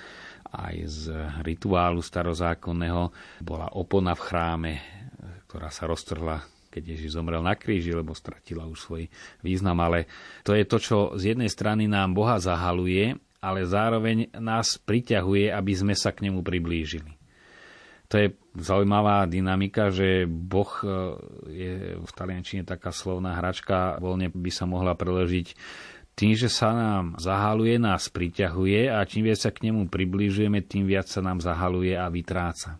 aj 0.53 0.75
z 0.85 1.03
rituálu 1.41 2.03
starozákonného 2.03 3.09
bola 3.41 3.73
opona 3.73 4.13
v 4.13 4.21
chráme, 4.21 4.73
ktorá 5.49 5.73
sa 5.73 5.89
roztrhla 5.89 6.45
keď 6.73 6.97
Ježiš 6.97 7.13
zomrel 7.13 7.45
na 7.45 7.53
kríži, 7.53 7.93
lebo 7.93 8.17
stratila 8.17 8.65
už 8.65 8.81
svoj 8.81 9.05
význam. 9.45 9.77
Ale 9.77 10.09
to 10.41 10.57
je 10.57 10.65
to, 10.65 10.81
čo 10.81 10.97
z 11.13 11.37
jednej 11.37 11.45
strany 11.45 11.85
nám 11.85 12.17
Boha 12.17 12.41
zahaluje, 12.41 13.13
ale 13.37 13.61
zároveň 13.61 14.33
nás 14.41 14.81
priťahuje, 14.81 15.53
aby 15.53 15.73
sme 15.77 15.93
sa 15.93 16.09
k 16.09 16.25
nemu 16.25 16.41
priblížili. 16.41 17.13
To 18.13 18.21
je 18.21 18.29
zaujímavá 18.61 19.25
dynamika, 19.25 19.89
že 19.89 20.29
Boh 20.29 20.69
e, 20.69 20.87
je 21.49 21.73
v 21.97 22.11
taliančine 22.13 22.61
taká 22.61 22.93
slovná 22.93 23.41
hračka, 23.41 23.97
voľne 23.97 24.29
by 24.29 24.51
sa 24.53 24.69
mohla 24.69 24.93
preložiť 24.93 25.57
tým, 26.13 26.37
že 26.37 26.45
sa 26.45 26.77
nám 26.77 27.17
zahaluje, 27.17 27.81
nás 27.81 28.13
priťahuje 28.13 28.93
a 28.93 29.01
čím 29.09 29.25
viac 29.25 29.41
sa 29.41 29.49
k 29.49 29.65
nemu 29.65 29.89
približujeme, 29.89 30.61
tým 30.61 30.85
viac 30.85 31.09
sa 31.09 31.25
nám 31.25 31.41
zahaluje 31.41 31.97
a 31.97 32.05
vytráca. 32.13 32.77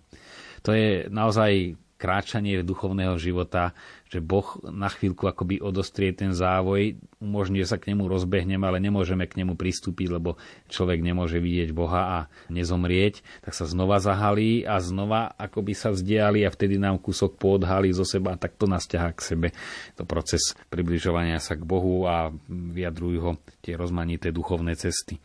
To 0.62 0.70
je 0.70 1.10
naozaj 1.10 1.82
kráčanie 2.04 2.60
duchovného 2.68 3.16
života, 3.16 3.72
že 4.12 4.20
Boh 4.20 4.60
na 4.68 4.92
chvíľku 4.92 5.24
akoby 5.24 5.64
odostrie 5.64 6.12
ten 6.12 6.36
závoj, 6.36 7.00
umožňuje 7.24 7.64
sa 7.64 7.80
k 7.80 7.96
nemu 7.96 8.12
rozbehnem, 8.12 8.60
ale 8.60 8.84
nemôžeme 8.84 9.24
k 9.24 9.40
nemu 9.40 9.56
pristúpiť, 9.56 10.12
lebo 10.12 10.36
človek 10.68 11.00
nemôže 11.00 11.40
vidieť 11.40 11.72
Boha 11.72 12.02
a 12.04 12.20
nezomrieť, 12.52 13.24
tak 13.48 13.56
sa 13.56 13.64
znova 13.64 14.04
zahalí 14.04 14.68
a 14.68 14.84
znova 14.84 15.32
akoby 15.40 15.72
sa 15.72 15.96
vzdiali 15.96 16.44
a 16.44 16.52
vtedy 16.52 16.76
nám 16.76 17.00
kúsok 17.00 17.40
poodhalí 17.40 17.96
zo 17.96 18.04
seba 18.04 18.36
a 18.36 18.42
tak 18.42 18.60
to 18.60 18.68
nás 18.68 18.84
ťahá 18.84 19.16
k 19.16 19.24
sebe. 19.24 19.48
To 19.96 20.04
proces 20.04 20.60
približovania 20.68 21.40
sa 21.40 21.56
k 21.56 21.64
Bohu 21.64 22.04
a 22.04 22.36
vyjadrujú 22.52 23.20
ho 23.24 23.32
tie 23.64 23.80
rozmanité 23.80 24.36
duchovné 24.36 24.76
cesty 24.76 25.24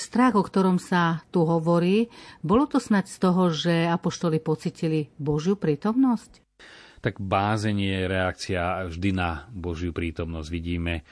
strach, 0.00 0.34
o 0.34 0.42
ktorom 0.42 0.80
sa 0.80 1.20
tu 1.28 1.44
hovorí, 1.44 2.08
bolo 2.40 2.64
to 2.64 2.80
snať 2.80 3.06
z 3.06 3.16
toho, 3.20 3.42
že 3.52 3.84
apoštoli 3.86 4.40
pocitili 4.40 5.12
Božiu 5.20 5.60
prítomnosť? 5.60 6.40
Tak 7.00 7.16
bázeň 7.16 7.76
je 7.80 7.98
reakcia 8.08 8.88
vždy 8.88 9.10
na 9.16 9.48
Božiu 9.48 9.92
prítomnosť. 9.92 10.48
Vidíme 10.52 11.00
e, 11.00 11.02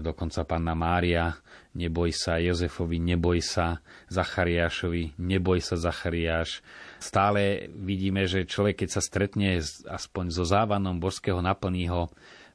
dokonca 0.00 0.44
panna 0.48 0.72
Mária, 0.72 1.36
neboj 1.76 2.16
sa, 2.16 2.40
Jozefovi, 2.40 2.96
neboj 2.96 3.44
sa, 3.44 3.84
Zachariášovi, 4.08 5.20
neboj 5.20 5.60
sa, 5.60 5.76
Zachariáš. 5.76 6.64
Stále 6.96 7.68
vidíme, 7.76 8.24
že 8.24 8.48
človek, 8.48 8.84
keď 8.84 8.88
sa 8.88 9.02
stretne 9.04 9.60
aspoň 9.84 10.24
so 10.32 10.48
závanom 10.48 10.96
božského, 10.96 11.44
naplní 11.44 11.92
ho 11.92 12.08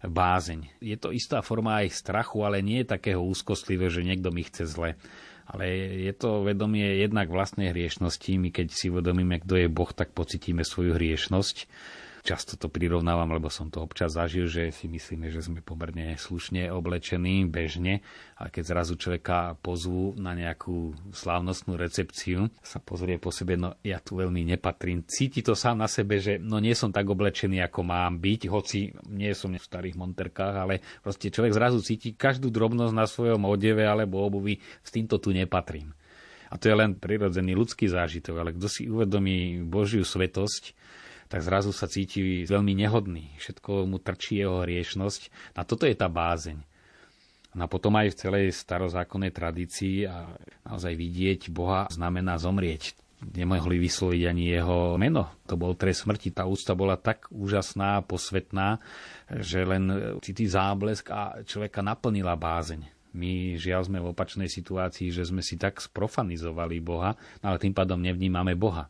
bázeň. 0.04 0.84
Je 0.84 0.98
to 1.00 1.16
istá 1.16 1.40
forma 1.40 1.84
aj 1.84 1.96
strachu, 1.96 2.44
ale 2.44 2.60
nie 2.60 2.84
je 2.84 2.94
takého 2.94 3.24
úzkostlivého, 3.24 3.92
že 3.92 4.06
niekto 4.06 4.30
mi 4.30 4.44
chce 4.44 4.68
zle 4.68 5.00
ale 5.44 5.68
je 6.08 6.14
to 6.16 6.48
vedomie 6.48 7.04
jednak 7.04 7.28
vlastnej 7.28 7.76
hriešnosti. 7.76 8.32
My 8.40 8.48
keď 8.48 8.72
si 8.72 8.88
uvedomíme, 8.88 9.44
kto 9.44 9.60
je 9.60 9.68
Boh, 9.68 9.92
tak 9.92 10.16
pocitíme 10.16 10.64
svoju 10.64 10.96
hriešnosť 10.96 11.68
Často 12.24 12.56
to 12.56 12.72
prirovnávam, 12.72 13.36
lebo 13.36 13.52
som 13.52 13.68
to 13.68 13.84
občas 13.84 14.16
zažil, 14.16 14.48
že 14.48 14.72
si 14.72 14.88
myslíme, 14.88 15.28
že 15.28 15.44
sme 15.44 15.60
pomerne 15.60 16.16
slušne 16.16 16.72
oblečení 16.72 17.44
bežne, 17.52 18.00
ale 18.40 18.48
keď 18.48 18.64
zrazu 18.64 18.96
človeka 18.96 19.60
pozvú 19.60 20.16
na 20.16 20.32
nejakú 20.32 20.96
slávnostnú 21.12 21.76
recepciu, 21.76 22.48
sa 22.64 22.80
pozrie 22.80 23.20
po 23.20 23.28
sebe, 23.28 23.60
no 23.60 23.76
ja 23.84 24.00
tu 24.00 24.16
veľmi 24.16 24.40
nepatrím. 24.56 25.04
Cíti 25.04 25.44
to 25.44 25.52
sám 25.52 25.84
na 25.84 25.92
sebe, 25.92 26.24
že 26.24 26.40
no 26.40 26.64
nie 26.64 26.72
som 26.72 26.96
tak 26.96 27.12
oblečený, 27.12 27.60
ako 27.60 27.84
mám 27.84 28.24
byť, 28.24 28.42
hoci 28.48 28.96
nie 29.12 29.36
som 29.36 29.52
v 29.52 29.60
starých 29.60 30.00
monterkách, 30.00 30.56
ale 30.56 30.80
proste 31.04 31.28
človek 31.28 31.52
zrazu 31.52 31.84
cíti 31.84 32.16
každú 32.16 32.48
drobnosť 32.56 32.96
na 32.96 33.04
svojom 33.04 33.44
odeve 33.52 33.84
alebo 33.84 34.24
obuvi, 34.24 34.64
s 34.80 34.96
týmto 34.96 35.20
tu 35.20 35.36
nepatrím. 35.36 35.92
A 36.54 36.62
to 36.62 36.70
je 36.70 36.78
len 36.78 36.94
prirodzený 36.94 37.58
ľudský 37.58 37.90
zážitok, 37.90 38.36
ale 38.38 38.54
kto 38.54 38.70
si 38.70 38.86
uvedomí 38.86 39.66
Božiu 39.66 40.06
svetosť, 40.06 40.78
tak 41.34 41.42
zrazu 41.42 41.74
sa 41.74 41.90
cíti 41.90 42.46
veľmi 42.46 42.78
nehodný. 42.78 43.34
Všetko 43.42 43.90
mu 43.90 43.98
trčí 43.98 44.46
jeho 44.46 44.62
hriešnosť. 44.62 45.34
A 45.58 45.66
toto 45.66 45.90
je 45.90 45.98
tá 45.98 46.06
bázeň. 46.06 46.62
No 47.58 47.66
a 47.66 47.68
potom 47.70 47.98
aj 47.98 48.14
v 48.14 48.20
celej 48.22 48.46
starozákonnej 48.54 49.34
tradícii 49.34 50.06
a 50.06 50.30
naozaj 50.62 50.94
vidieť 50.94 51.50
Boha 51.50 51.90
znamená 51.90 52.38
zomrieť. 52.38 52.94
Nemohli 53.26 53.82
vysloviť 53.82 54.22
ani 54.30 54.54
jeho 54.54 54.94
meno. 55.02 55.34
To 55.50 55.58
bol 55.58 55.74
trest 55.74 56.06
smrti. 56.06 56.38
Tá 56.38 56.46
úcta 56.46 56.78
bola 56.78 57.02
tak 57.02 57.26
úžasná, 57.34 58.06
posvetná, 58.06 58.78
že 59.34 59.66
len 59.66 59.90
cíti 60.22 60.46
záblesk 60.46 61.10
a 61.10 61.42
človeka 61.50 61.82
naplnila 61.82 62.38
bázeň. 62.38 62.86
My 63.18 63.58
žiaľ 63.58 63.90
sme 63.90 63.98
v 63.98 64.14
opačnej 64.14 64.50
situácii, 64.54 65.10
že 65.10 65.26
sme 65.26 65.42
si 65.42 65.58
tak 65.58 65.82
sprofanizovali 65.82 66.78
Boha, 66.78 67.18
ale 67.42 67.58
tým 67.58 67.74
pádom 67.74 67.98
nevnímame 67.98 68.54
Boha 68.54 68.86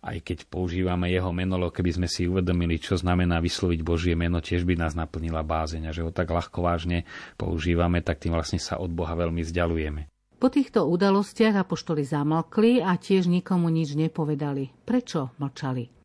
aj 0.00 0.18
keď 0.24 0.38
používame 0.48 1.12
jeho 1.12 1.28
meno, 1.30 1.60
keby 1.68 2.00
sme 2.00 2.08
si 2.08 2.24
uvedomili, 2.24 2.80
čo 2.80 2.96
znamená 2.96 3.38
vysloviť 3.44 3.80
Božie 3.84 4.16
meno, 4.16 4.40
tiež 4.40 4.64
by 4.64 4.74
nás 4.80 4.96
naplnila 4.96 5.44
bázeň 5.44 5.88
a 5.88 5.94
že 5.94 6.04
ho 6.04 6.10
tak 6.10 6.32
ľahko 6.32 6.64
vážne 6.64 7.04
používame, 7.36 8.00
tak 8.00 8.20
tým 8.24 8.32
vlastne 8.32 8.56
sa 8.56 8.80
od 8.80 8.88
Boha 8.88 9.12
veľmi 9.12 9.44
vzdialujeme. 9.44 10.08
Po 10.40 10.48
týchto 10.48 10.88
udalostiach 10.88 11.52
apoštoli 11.52 12.00
zamlkli 12.00 12.80
a 12.80 12.96
tiež 12.96 13.28
nikomu 13.28 13.68
nič 13.68 13.92
nepovedali. 13.92 14.72
Prečo 14.88 15.36
mlčali? 15.36 15.99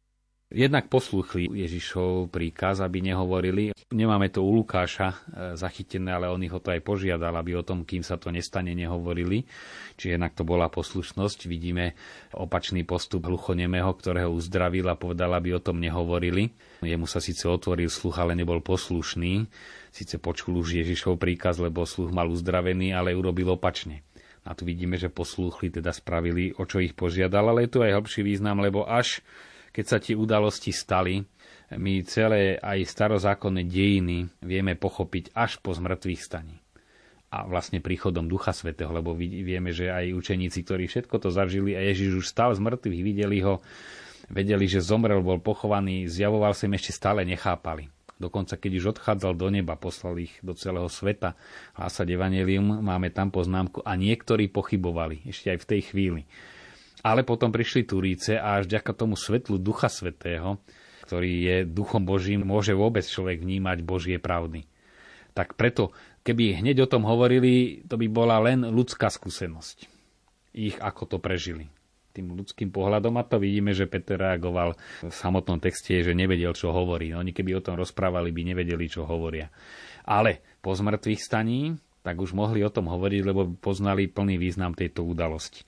Jednak 0.56 0.88
poslúchli 0.88 1.52
Ježišov 1.52 2.32
príkaz, 2.32 2.80
aby 2.80 3.04
nehovorili. 3.04 3.76
Nemáme 3.92 4.32
to 4.32 4.40
u 4.40 4.56
Lukáša 4.56 5.12
e, 5.12 5.16
zachytené, 5.60 6.16
ale 6.16 6.32
on 6.32 6.40
ich 6.48 6.56
o 6.56 6.64
to 6.64 6.72
aj 6.72 6.80
požiadal, 6.80 7.36
aby 7.36 7.60
o 7.60 7.68
tom, 7.68 7.84
kým 7.84 8.08
sa 8.08 8.16
to 8.16 8.32
nestane, 8.32 8.72
nehovorili. 8.72 9.44
Čiže 10.00 10.16
jednak 10.16 10.32
to 10.32 10.48
bola 10.48 10.72
poslušnosť. 10.72 11.52
Vidíme 11.52 12.00
opačný 12.32 12.88
postup 12.88 13.28
hluchonemého, 13.28 13.92
ktorého 14.00 14.32
uzdravil 14.32 14.88
a 14.88 14.96
povedal, 14.96 15.36
aby 15.36 15.60
o 15.60 15.60
tom 15.60 15.76
nehovorili. 15.76 16.56
Jemu 16.80 17.04
sa 17.04 17.20
síce 17.20 17.52
otvoril 17.52 17.92
sluch, 17.92 18.16
ale 18.16 18.32
nebol 18.32 18.64
poslušný. 18.64 19.52
Sice 19.92 20.24
počul 20.24 20.56
už 20.64 20.80
Ježišov 20.80 21.20
príkaz, 21.20 21.60
lebo 21.60 21.84
sluch 21.84 22.16
mal 22.16 22.32
uzdravený, 22.32 22.96
ale 22.96 23.12
urobil 23.12 23.60
opačne. 23.60 24.08
A 24.48 24.56
tu 24.56 24.64
vidíme, 24.64 24.96
že 24.96 25.12
poslúchli, 25.12 25.68
teda 25.68 25.92
spravili, 25.92 26.56
o 26.56 26.64
čo 26.64 26.80
ich 26.80 26.96
požiadal, 26.96 27.52
ale 27.52 27.68
je 27.68 27.76
tu 27.76 27.84
aj 27.84 27.92
hlbší 27.92 28.24
význam, 28.24 28.64
lebo 28.64 28.88
až 28.88 29.20
keď 29.76 29.86
sa 29.86 30.00
tie 30.00 30.16
udalosti 30.16 30.72
stali, 30.72 31.20
my 31.76 32.00
celé 32.08 32.56
aj 32.56 32.88
starozákonné 32.88 33.68
dejiny 33.68 34.32
vieme 34.40 34.80
pochopiť 34.80 35.36
až 35.36 35.60
po 35.60 35.76
zmrtvých 35.76 36.22
staní. 36.24 36.56
A 37.36 37.44
vlastne 37.44 37.84
príchodom 37.84 38.32
Ducha 38.32 38.56
Svetého, 38.56 38.96
lebo 38.96 39.12
vieme, 39.20 39.76
že 39.76 39.92
aj 39.92 40.16
učeníci, 40.16 40.64
ktorí 40.64 40.88
všetko 40.88 41.20
to 41.20 41.28
zažili 41.36 41.76
a 41.76 41.84
Ježiš 41.84 42.24
už 42.24 42.26
stal 42.32 42.56
z 42.56 42.64
mŕtvych, 42.64 43.02
videli 43.04 43.44
ho, 43.44 43.60
vedeli, 44.32 44.64
že 44.72 44.80
zomrel, 44.80 45.20
bol 45.20 45.44
pochovaný, 45.44 46.08
zjavoval 46.08 46.56
sa 46.56 46.72
im 46.72 46.80
ešte 46.80 46.96
stále 46.96 47.28
nechápali. 47.28 47.92
Dokonca 48.16 48.56
keď 48.56 48.72
už 48.80 48.86
odchádzal 48.96 49.36
do 49.36 49.52
neba, 49.52 49.76
poslal 49.76 50.16
ich 50.24 50.40
do 50.40 50.56
celého 50.56 50.88
sveta 50.88 51.36
hlásať 51.76 52.16
evanelium, 52.16 52.80
máme 52.80 53.12
tam 53.12 53.28
poznámku 53.28 53.84
a 53.84 54.00
niektorí 54.00 54.48
pochybovali 54.48 55.28
ešte 55.28 55.52
aj 55.52 55.60
v 55.60 55.68
tej 55.68 55.82
chvíli. 55.92 56.22
Ale 57.06 57.22
potom 57.22 57.54
prišli 57.54 57.86
Turíce 57.86 58.34
a 58.42 58.58
až 58.58 58.66
ďaká 58.66 58.98
tomu 58.98 59.14
svetlu 59.14 59.62
Ducha 59.62 59.94
Svetého, 59.94 60.58
ktorý 61.06 61.32
je 61.46 61.58
Duchom 61.70 62.02
Božím, 62.02 62.42
môže 62.42 62.74
vôbec 62.74 63.06
človek 63.06 63.46
vnímať 63.46 63.86
Božie 63.86 64.18
pravdy. 64.18 64.66
Tak 65.38 65.54
preto, 65.54 65.94
keby 66.26 66.66
hneď 66.66 66.90
o 66.90 66.90
tom 66.90 67.06
hovorili, 67.06 67.86
to 67.86 68.02
by 68.02 68.10
bola 68.10 68.42
len 68.42 68.66
ľudská 68.66 69.14
skúsenosť. 69.14 69.86
Ich 70.58 70.82
ako 70.82 71.04
to 71.06 71.18
prežili 71.22 71.70
tým 72.16 72.32
ľudským 72.32 72.72
pohľadom 72.72 73.20
a 73.20 73.28
to 73.28 73.44
vidíme, 73.44 73.76
že 73.76 73.92
Peter 73.92 74.16
reagoval 74.16 74.80
v 75.04 75.12
samotnom 75.12 75.60
texte, 75.60 76.00
že 76.00 76.16
nevedel, 76.16 76.56
čo 76.56 76.72
hovorí. 76.72 77.12
Oni 77.12 77.36
keby 77.36 77.60
o 77.60 77.66
tom 77.66 77.76
rozprávali, 77.76 78.32
by 78.32 78.56
nevedeli, 78.56 78.88
čo 78.88 79.04
hovoria. 79.04 79.52
Ale 80.08 80.40
po 80.64 80.72
zmrtvých 80.72 81.20
staní, 81.20 81.76
tak 82.08 82.16
už 82.24 82.32
mohli 82.32 82.64
o 82.64 82.72
tom 82.72 82.88
hovoriť, 82.88 83.22
lebo 83.28 83.52
poznali 83.60 84.08
plný 84.08 84.40
význam 84.40 84.72
tejto 84.72 85.04
udalosti. 85.04 85.68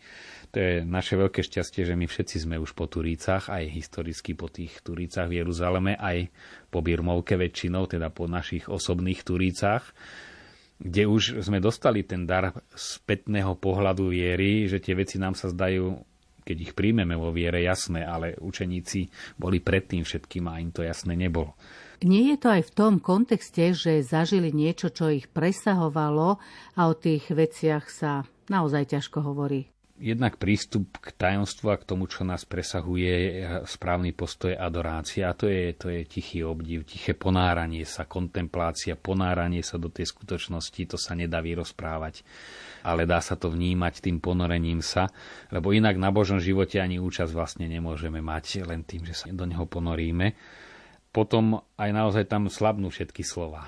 To 0.57 0.65
je 0.65 0.81
naše 0.81 1.13
veľké 1.13 1.45
šťastie, 1.45 1.85
že 1.85 1.93
my 1.93 2.09
všetci 2.09 2.49
sme 2.49 2.57
už 2.57 2.73
po 2.73 2.89
Turícach, 2.89 3.45
aj 3.45 3.69
historicky 3.69 4.33
po 4.33 4.49
tých 4.49 4.81
Turícach 4.81 5.29
v 5.29 5.45
Jeruzaleme, 5.45 5.93
aj 5.93 6.33
po 6.73 6.81
Birmovke 6.81 7.37
väčšinou, 7.37 7.85
teda 7.85 8.09
po 8.09 8.25
našich 8.25 8.65
osobných 8.65 9.21
Turícach. 9.21 9.85
kde 10.81 11.05
už 11.05 11.45
sme 11.45 11.61
dostali 11.61 12.09
ten 12.09 12.25
dar 12.25 12.57
spätného 12.73 13.53
pohľadu 13.53 14.09
viery, 14.09 14.65
že 14.65 14.81
tie 14.81 14.97
veci 14.97 15.21
nám 15.21 15.37
sa 15.37 15.53
zdajú, 15.53 15.93
keď 16.41 16.57
ich 16.57 16.73
príjmeme 16.73 17.13
vo 17.13 17.29
viere, 17.29 17.61
jasné, 17.61 18.01
ale 18.01 18.33
učeníci 18.41 19.13
boli 19.37 19.61
predtým 19.61 20.01
všetkým 20.01 20.49
a 20.49 20.57
im 20.57 20.73
to 20.73 20.81
jasné 20.81 21.13
nebolo. 21.13 21.53
Nie 22.01 22.33
je 22.33 22.37
to 22.41 22.49
aj 22.49 22.63
v 22.65 22.73
tom 22.73 22.93
kontexte, 22.97 23.77
že 23.77 24.01
zažili 24.01 24.49
niečo, 24.49 24.89
čo 24.89 25.13
ich 25.13 25.29
presahovalo 25.29 26.41
a 26.73 26.81
o 26.89 26.93
tých 26.97 27.29
veciach 27.29 27.85
sa 27.93 28.25
naozaj 28.49 28.97
ťažko 28.97 29.21
hovorí 29.21 29.76
jednak 29.97 30.37
prístup 30.37 31.01
k 31.01 31.09
tajomstvu 31.13 31.73
a 31.73 31.79
k 31.81 31.87
tomu, 31.87 32.05
čo 32.05 32.21
nás 32.21 32.45
presahuje, 32.45 33.43
správny 33.65 34.13
postoj 34.13 34.53
adorácia. 34.53 35.29
A 35.29 35.37
to 35.37 35.49
je, 35.49 35.73
to 35.73 35.89
je 35.89 36.05
tichý 36.05 36.45
obdiv, 36.45 36.85
tiché 36.85 37.17
ponáranie 37.17 37.81
sa, 37.83 38.05
kontemplácia, 38.05 38.93
ponáranie 38.93 39.65
sa 39.65 39.81
do 39.81 39.89
tej 39.89 40.13
skutočnosti, 40.13 40.81
to 40.85 40.97
sa 41.01 41.17
nedá 41.17 41.41
vyrozprávať. 41.41 42.21
Ale 42.85 43.09
dá 43.09 43.17
sa 43.19 43.33
to 43.33 43.49
vnímať 43.49 44.05
tým 44.05 44.21
ponorením 44.21 44.85
sa, 44.85 45.09
lebo 45.49 45.73
inak 45.73 45.97
na 45.97 46.13
Božom 46.13 46.37
živote 46.37 46.77
ani 46.77 47.01
účasť 47.01 47.31
vlastne 47.33 47.65
nemôžeme 47.65 48.21
mať 48.21 48.67
len 48.69 48.85
tým, 48.85 49.03
že 49.03 49.17
sa 49.17 49.27
do 49.33 49.49
neho 49.49 49.65
ponoríme. 49.65 50.37
Potom 51.09 51.65
aj 51.81 51.89
naozaj 51.89 52.29
tam 52.29 52.45
slabnú 52.45 52.93
všetky 52.93 53.25
slova 53.25 53.65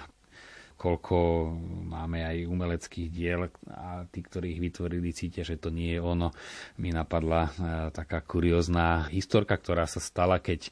koľko 0.80 1.52
máme 1.92 2.24
aj 2.24 2.48
umeleckých 2.48 3.10
diel 3.12 3.52
a 3.68 4.08
tí, 4.08 4.24
ktorí 4.24 4.56
ich 4.56 4.63
vytvorili, 4.63 5.12
cítia, 5.12 5.44
že 5.44 5.60
to 5.60 5.68
nie 5.76 6.00
je 6.00 6.02
ono. 6.02 6.32
Mi 6.80 6.96
napadla 6.96 7.42
e, 7.44 7.52
taká 7.92 8.24
kuriózna 8.24 9.12
historka, 9.12 9.60
ktorá 9.60 9.84
sa 9.84 10.00
stala, 10.00 10.39
keď 10.39 10.72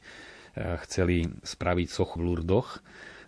chceli 0.88 1.28
spraviť 1.44 1.88
sochu 1.92 2.24
v 2.24 2.24
Lurdoch 2.24 2.80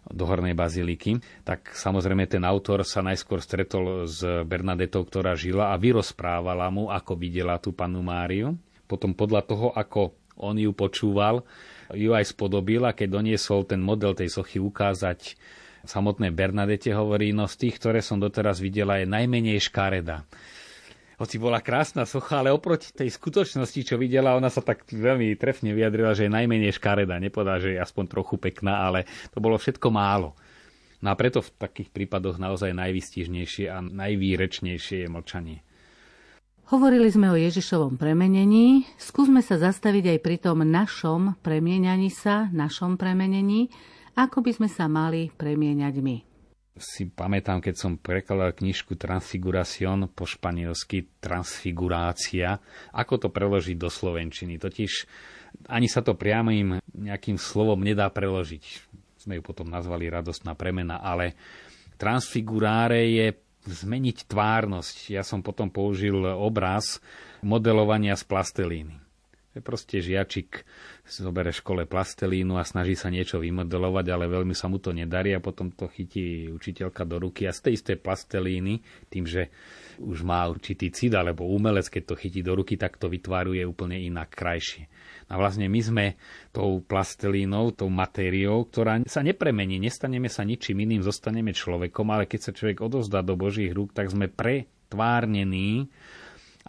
do 0.09 0.25
Hornej 0.25 0.57
baziliky, 0.57 1.21
tak 1.45 1.77
samozrejme 1.77 2.25
ten 2.25 2.41
autor 2.49 2.89
sa 2.89 3.05
najskôr 3.05 3.45
stretol 3.45 4.09
s 4.09 4.25
Bernadetou, 4.49 5.05
ktorá 5.05 5.37
žila 5.37 5.77
a 5.77 5.79
vyrozprávala 5.79 6.73
mu, 6.73 6.89
ako 6.89 7.13
videla 7.21 7.61
tú 7.61 7.77
panu 7.77 8.01
Máriu. 8.01 8.57
Potom 8.89 9.13
podľa 9.13 9.45
toho, 9.45 9.69
ako 9.77 10.17
on 10.41 10.57
ju 10.57 10.73
počúval, 10.73 11.45
ju 11.93 12.17
aj 12.17 12.33
spodobil 12.33 12.81
a 12.89 12.97
keď 12.97 13.21
doniesol 13.21 13.69
ten 13.69 13.85
model 13.85 14.17
tej 14.17 14.33
sochy 14.33 14.57
ukázať 14.57 15.37
samotnej 15.85 16.33
Bernadete 16.35 16.93
hovorí, 16.93 17.33
no 17.33 17.49
z 17.49 17.67
tých, 17.67 17.81
ktoré 17.81 18.01
som 18.05 18.21
doteraz 18.21 18.61
videla, 18.61 19.01
je 19.01 19.09
najmenej 19.09 19.61
škareda. 19.61 20.25
Hoci 21.21 21.37
bola 21.37 21.61
krásna 21.61 22.09
socha, 22.09 22.41
ale 22.41 22.49
oproti 22.49 22.97
tej 22.97 23.13
skutočnosti, 23.13 23.93
čo 23.93 24.01
videla, 24.01 24.41
ona 24.41 24.49
sa 24.49 24.65
tak 24.65 24.89
veľmi 24.89 25.37
trefne 25.37 25.77
vyjadrila, 25.77 26.17
že 26.17 26.25
je 26.25 26.33
najmenej 26.33 26.73
škareda. 26.73 27.21
Nepodá, 27.21 27.61
že 27.61 27.77
je 27.77 27.83
aspoň 27.85 28.09
trochu 28.09 28.41
pekná, 28.41 28.89
ale 28.89 29.05
to 29.29 29.37
bolo 29.37 29.61
všetko 29.61 29.93
málo. 29.93 30.33
No 31.05 31.13
a 31.13 31.15
preto 31.17 31.45
v 31.45 31.53
takých 31.61 31.93
prípadoch 31.93 32.41
naozaj 32.41 32.73
najvystižnejšie 32.73 33.69
a 33.69 33.85
najvýrečnejšie 33.85 35.05
je 35.05 35.09
mlčanie. 35.13 35.61
Hovorili 36.73 37.11
sme 37.11 37.35
o 37.35 37.37
Ježišovom 37.37 37.99
premenení, 37.99 38.87
skúsme 38.95 39.43
sa 39.43 39.59
zastaviť 39.59 40.17
aj 40.17 40.19
pri 40.23 40.37
tom 40.39 40.63
našom 40.63 41.35
premieňaní 41.43 42.15
sa, 42.15 42.47
našom 42.55 42.95
premenení, 42.95 43.75
ako 44.15 44.43
by 44.45 44.51
sme 44.57 44.69
sa 44.69 44.87
mali 44.91 45.31
premieňať 45.33 45.95
my? 46.01 46.17
Si 46.81 47.11
pamätám, 47.11 47.61
keď 47.61 47.75
som 47.77 47.93
prekladal 48.01 48.57
knižku 48.57 48.97
Transfiguración 48.97 50.09
po 50.17 50.25
španielsky 50.25 51.13
transfigurácia, 51.21 52.57
ako 52.95 53.27
to 53.27 53.29
preložiť 53.29 53.77
do 53.77 53.91
slovenčiny. 53.93 54.57
Totiž 54.57 54.93
ani 55.69 55.91
sa 55.91 56.01
to 56.01 56.17
priamým 56.17 56.81
nejakým 56.95 57.37
slovom 57.37 57.83
nedá 57.83 58.09
preložiť. 58.09 58.65
Sme 59.21 59.37
ju 59.37 59.43
potom 59.45 59.69
nazvali 59.69 60.09
radostná 60.09 60.57
premena, 60.57 61.05
ale 61.05 61.37
transfiguráre 62.01 63.13
je 63.13 63.27
zmeniť 63.69 64.25
tvárnosť. 64.25 65.13
Ja 65.13 65.21
som 65.21 65.45
potom 65.45 65.69
použil 65.69 66.17
obraz 66.25 67.03
modelovania 67.45 68.17
z 68.17 68.25
plastelíny. 68.25 69.00
Je 69.51 69.59
proste 69.59 69.99
žiačik 69.99 70.63
zoberie 71.11 71.51
škole 71.51 71.83
plastelínu 71.83 72.55
a 72.55 72.63
snaží 72.63 72.95
sa 72.95 73.11
niečo 73.11 73.43
vymodelovať, 73.43 74.07
ale 74.15 74.31
veľmi 74.31 74.55
sa 74.55 74.71
mu 74.71 74.79
to 74.79 74.95
nedarí 74.95 75.35
a 75.35 75.43
potom 75.43 75.75
to 75.75 75.91
chytí 75.91 76.47
učiteľka 76.55 77.03
do 77.03 77.19
ruky 77.19 77.51
a 77.51 77.53
z 77.53 77.67
tej 77.67 77.83
istej 77.83 77.97
plastelíny, 77.99 78.79
tým, 79.11 79.27
že 79.27 79.51
už 79.99 80.23
má 80.23 80.47
určitý 80.47 80.95
cid, 80.95 81.19
alebo 81.19 81.51
umelec, 81.51 81.91
keď 81.91 82.03
to 82.07 82.15
chytí 82.15 82.47
do 82.47 82.55
ruky, 82.55 82.79
tak 82.79 82.95
to 82.95 83.11
vytváruje 83.11 83.67
úplne 83.67 83.99
inak, 83.99 84.31
krajšie. 84.31 84.87
A 85.27 85.35
vlastne 85.35 85.67
my 85.67 85.81
sme 85.83 86.07
tou 86.55 86.79
plastelínou, 86.87 87.75
tou 87.75 87.91
matériou, 87.91 88.71
ktorá 88.71 89.03
sa 89.11 89.27
nepremení, 89.27 89.83
nestaneme 89.83 90.31
sa 90.31 90.47
ničím 90.47 90.87
iným, 90.87 91.03
zostaneme 91.03 91.51
človekom, 91.51 92.07
ale 92.15 92.31
keď 92.31 92.41
sa 92.51 92.53
človek 92.55 92.87
odozdá 92.87 93.27
do 93.27 93.35
Božích 93.35 93.75
rúk, 93.75 93.91
tak 93.99 94.15
sme 94.15 94.31
pretvárnení 94.31 95.91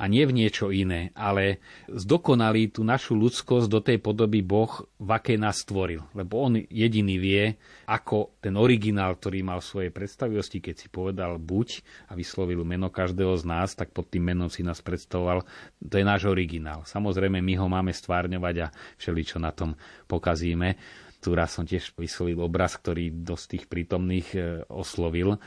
a 0.02 0.10
nie 0.10 0.26
v 0.26 0.34
niečo 0.34 0.74
iné, 0.74 1.14
ale 1.14 1.62
zdokonalí 1.86 2.74
tú 2.74 2.82
našu 2.82 3.14
ľudskosť 3.14 3.70
do 3.70 3.86
tej 3.86 4.02
podoby 4.02 4.42
Boh, 4.42 4.90
v 4.98 5.10
akej 5.14 5.38
nás 5.38 5.62
stvoril. 5.62 6.02
Lebo 6.18 6.42
on 6.42 6.58
jediný 6.58 7.22
vie, 7.22 7.54
ako 7.86 8.34
ten 8.42 8.58
originál, 8.58 9.14
ktorý 9.14 9.46
mal 9.46 9.62
svoje 9.62 9.94
predstavivosti, 9.94 10.58
keď 10.58 10.76
si 10.82 10.88
povedal 10.90 11.38
buď 11.38 11.86
a 12.10 12.18
vyslovil 12.18 12.66
meno 12.66 12.90
každého 12.90 13.38
z 13.38 13.46
nás, 13.46 13.78
tak 13.78 13.94
pod 13.94 14.10
tým 14.10 14.34
menom 14.34 14.50
si 14.50 14.66
nás 14.66 14.82
predstavoval, 14.82 15.46
to 15.78 16.02
je 16.02 16.06
náš 16.06 16.26
originál. 16.26 16.82
Samozrejme, 16.82 17.38
my 17.38 17.54
ho 17.62 17.70
máme 17.70 17.94
stvárňovať 17.94 18.56
a 18.66 18.68
všeličo 18.98 19.38
na 19.38 19.54
tom 19.54 19.78
pokazíme. 20.10 20.82
Tu 21.22 21.30
raz 21.38 21.54
som 21.54 21.70
tiež 21.70 21.94
vyslovil 21.94 22.42
obraz, 22.42 22.74
ktorý 22.74 23.14
dosť 23.14 23.46
tých 23.54 23.66
prítomných 23.70 24.28
e, 24.34 24.40
oslovil, 24.66 25.38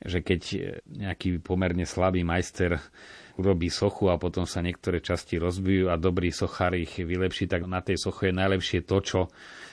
že 0.00 0.24
keď 0.24 0.42
nejaký 0.88 1.44
pomerne 1.44 1.84
slabý 1.84 2.24
majster 2.24 2.80
urobí 3.40 3.72
sochu 3.72 4.12
a 4.12 4.20
potom 4.20 4.44
sa 4.44 4.60
niektoré 4.60 5.00
časti 5.00 5.40
rozbijú 5.40 5.88
a 5.88 6.00
dobrý 6.00 6.32
sochár 6.34 6.76
ich 6.76 7.00
vylepší, 7.00 7.48
tak 7.48 7.64
na 7.64 7.80
tej 7.80 8.00
soche 8.00 8.30
je 8.30 8.34
najlepšie 8.36 8.84
to, 8.84 8.98
čo 9.00 9.20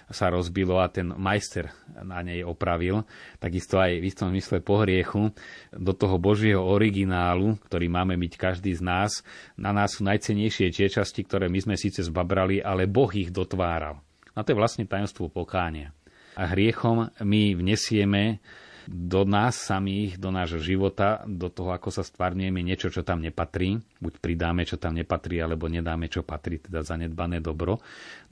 sa 0.10 0.34
rozbilo 0.34 0.82
a 0.82 0.90
ten 0.90 1.14
majster 1.14 1.70
na 2.02 2.26
nej 2.26 2.42
opravil. 2.42 3.06
Takisto 3.38 3.78
aj 3.78 4.02
v 4.02 4.08
istom 4.10 4.34
zmysle 4.34 4.58
po 4.66 4.82
hriechu 4.82 5.30
do 5.70 5.94
toho 5.94 6.18
Božieho 6.18 6.66
originálu, 6.66 7.62
ktorý 7.70 7.88
máme 7.94 8.18
byť 8.18 8.34
každý 8.34 8.74
z 8.74 8.82
nás, 8.82 9.12
na 9.54 9.70
nás 9.70 10.02
sú 10.02 10.06
najcenejšie 10.10 10.74
tie 10.74 10.90
časti, 10.90 11.22
ktoré 11.22 11.46
my 11.46 11.62
sme 11.62 11.76
síce 11.78 12.02
zbabrali, 12.02 12.58
ale 12.58 12.90
Boh 12.90 13.10
ich 13.14 13.30
dotváral. 13.30 14.02
A 14.34 14.42
to 14.42 14.54
je 14.54 14.60
vlastne 14.60 14.90
tajomstvo 14.90 15.30
pokánia. 15.30 15.94
A 16.34 16.50
hriechom 16.50 17.12
my 17.22 17.54
vnesieme 17.54 18.42
do 18.90 19.22
nás 19.22 19.54
samých, 19.54 20.18
do 20.18 20.34
nášho 20.34 20.58
života, 20.58 21.22
do 21.30 21.54
toho, 21.54 21.78
ako 21.78 21.94
sa 21.94 22.02
stvárňujeme 22.02 22.66
niečo, 22.66 22.90
čo 22.90 23.06
tam 23.06 23.22
nepatrí. 23.22 23.78
Buď 24.02 24.18
pridáme, 24.18 24.66
čo 24.66 24.82
tam 24.82 24.98
nepatrí, 24.98 25.38
alebo 25.38 25.70
nedáme, 25.70 26.10
čo 26.10 26.26
patrí, 26.26 26.58
teda 26.58 26.82
zanedbané 26.82 27.38
dobro. 27.38 27.78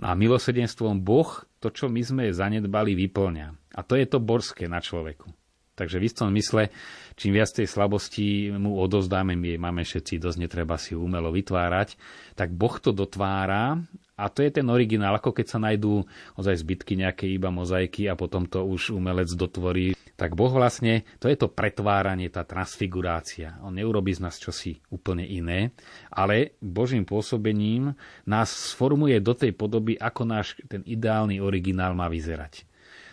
A 0.02 0.18
milosrdenstvom 0.18 0.98
Boh 0.98 1.46
to, 1.62 1.70
čo 1.70 1.94
my 1.94 2.02
sme 2.02 2.24
zanedbali, 2.34 2.98
vyplňa. 2.98 3.78
A 3.78 3.86
to 3.86 3.94
je 3.94 4.10
to 4.10 4.18
borské 4.18 4.66
na 4.66 4.82
človeku. 4.82 5.30
Takže 5.78 6.02
v 6.02 6.10
istom 6.10 6.34
mysle, 6.34 6.74
čím 7.14 7.38
viac 7.38 7.54
tej 7.54 7.70
slabosti 7.70 8.50
mu 8.50 8.82
odozdáme, 8.82 9.38
my 9.38 9.62
máme 9.62 9.86
všetci 9.86 10.18
dosť, 10.18 10.38
netreba 10.42 10.74
si 10.82 10.98
umelo 10.98 11.30
vytvárať, 11.30 11.94
tak 12.34 12.50
Boh 12.50 12.82
to 12.82 12.90
dotvára 12.90 13.78
a 14.18 14.34
to 14.34 14.42
je 14.42 14.50
ten 14.50 14.66
originál, 14.66 15.16
ako 15.22 15.32
keď 15.32 15.46
sa 15.46 15.62
najdú 15.62 16.02
ozaj 16.36 16.66
zbytky 16.66 16.98
nejaké 16.98 17.30
iba 17.30 17.54
mozaiky 17.54 18.10
a 18.10 18.18
potom 18.18 18.50
to 18.50 18.66
už 18.66 18.98
umelec 18.98 19.30
dotvorí 19.38 19.94
tak 20.18 20.34
Boh 20.34 20.50
vlastne, 20.50 21.06
to 21.22 21.30
je 21.30 21.38
to 21.38 21.46
pretváranie, 21.46 22.34
tá 22.34 22.42
transfigurácia. 22.42 23.62
On 23.62 23.70
neurobi 23.70 24.18
z 24.18 24.26
nás 24.26 24.42
čosi 24.42 24.82
úplne 24.90 25.22
iné, 25.22 25.78
ale 26.10 26.58
Božím 26.58 27.06
pôsobením 27.06 27.94
nás 28.26 28.50
sformuje 28.50 29.22
do 29.22 29.38
tej 29.38 29.54
podoby, 29.54 29.94
ako 29.94 30.26
náš 30.26 30.58
ten 30.66 30.82
ideálny 30.90 31.38
originál 31.38 31.94
má 31.94 32.10
vyzerať. 32.10 32.66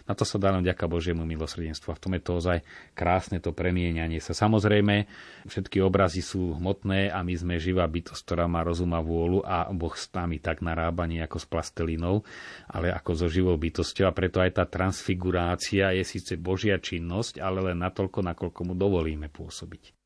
Na 0.05 0.13
to 0.13 0.29
sa 0.29 0.37
dá 0.37 0.53
len 0.53 0.61
vďaka 0.61 0.85
Božiemu 0.85 1.25
milosrdenstvu. 1.25 1.89
A 1.89 1.97
v 1.97 2.03
tom 2.05 2.13
je 2.13 2.23
to 2.23 2.33
ozaj 2.37 2.59
krásne 2.93 3.41
to 3.41 3.57
premienianie 3.57 4.21
sa. 4.21 4.37
Samozrejme, 4.37 5.09
všetky 5.49 5.81
obrazy 5.81 6.21
sú 6.21 6.61
hmotné 6.61 7.09
a 7.09 7.25
my 7.25 7.33
sme 7.33 7.57
živá 7.57 7.89
bytosť, 7.89 8.21
ktorá 8.21 8.45
má 8.45 8.61
rozum 8.61 8.93
a 8.93 9.01
vôľu 9.01 9.41
a 9.49 9.73
Boh 9.73 9.97
s 9.97 10.13
nami 10.13 10.45
tak 10.45 10.61
narába 10.61 11.09
nie 11.09 11.25
ako 11.25 11.41
s 11.41 11.47
plastelinou, 11.49 12.21
ale 12.69 12.93
ako 12.93 13.11
so 13.17 13.27
živou 13.33 13.57
bytosťou. 13.57 14.05
A 14.05 14.13
preto 14.13 14.45
aj 14.45 14.61
tá 14.61 14.69
transfigurácia 14.69 15.97
je 15.97 16.05
síce 16.05 16.37
Božia 16.37 16.77
činnosť, 16.77 17.41
ale 17.41 17.73
len 17.73 17.81
natoľko, 17.81 18.21
nakoľko 18.21 18.61
mu 18.69 18.77
dovolíme 18.77 19.33
pôsobiť. 19.33 19.97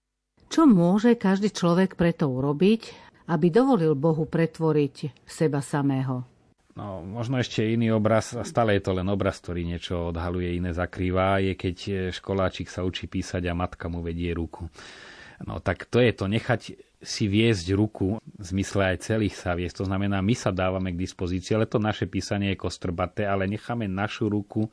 Čo 0.46 0.64
môže 0.64 1.18
každý 1.18 1.50
človek 1.50 1.98
preto 1.98 2.30
urobiť, 2.30 3.10
aby 3.28 3.46
dovolil 3.50 3.92
Bohu 3.98 4.24
pretvoriť 4.24 5.26
seba 5.26 5.58
samého? 5.60 6.37
No, 6.78 7.02
možno 7.02 7.42
ešte 7.42 7.66
iný 7.66 7.90
obraz, 7.90 8.38
a 8.38 8.46
stále 8.46 8.78
je 8.78 8.86
to 8.86 8.94
len 8.94 9.10
obraz, 9.10 9.42
ktorý 9.42 9.66
niečo 9.66 10.14
odhaluje, 10.14 10.62
iné 10.62 10.70
zakrýva, 10.70 11.42
je 11.42 11.58
keď 11.58 11.76
e, 11.90 11.92
školáčik 12.14 12.70
sa 12.70 12.86
učí 12.86 13.10
písať 13.10 13.50
a 13.50 13.58
matka 13.58 13.90
mu 13.90 13.98
vedie 13.98 14.30
ruku. 14.30 14.70
No 15.42 15.58
tak 15.58 15.90
to 15.90 15.98
je 15.98 16.14
to, 16.14 16.30
nechať 16.30 16.78
si 17.02 17.24
viesť 17.26 17.74
ruku, 17.74 18.22
v 18.22 18.44
zmysle 18.46 18.94
aj 18.94 19.10
celých 19.10 19.34
sa 19.34 19.58
viesť. 19.58 19.82
To 19.82 19.88
znamená, 19.90 20.22
my 20.22 20.34
sa 20.38 20.54
dávame 20.54 20.94
k 20.94 21.02
dispozícii, 21.02 21.58
ale 21.58 21.66
to 21.66 21.82
naše 21.82 22.06
písanie 22.06 22.54
je 22.54 22.62
kostrbaté, 22.62 23.26
ale 23.26 23.50
necháme 23.50 23.90
našu 23.90 24.30
ruku 24.30 24.70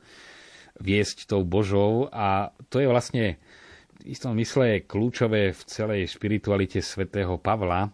viesť 0.78 1.26
tou 1.26 1.42
Božou 1.42 2.06
a 2.14 2.54
to 2.70 2.78
je 2.78 2.86
vlastne 2.86 3.24
v 3.98 4.14
istom 4.14 4.38
mysle 4.38 4.86
kľúčové 4.86 5.50
v 5.54 5.62
celej 5.66 6.14
špiritualite 6.14 6.78
svätého 6.78 7.34
Pavla. 7.34 7.90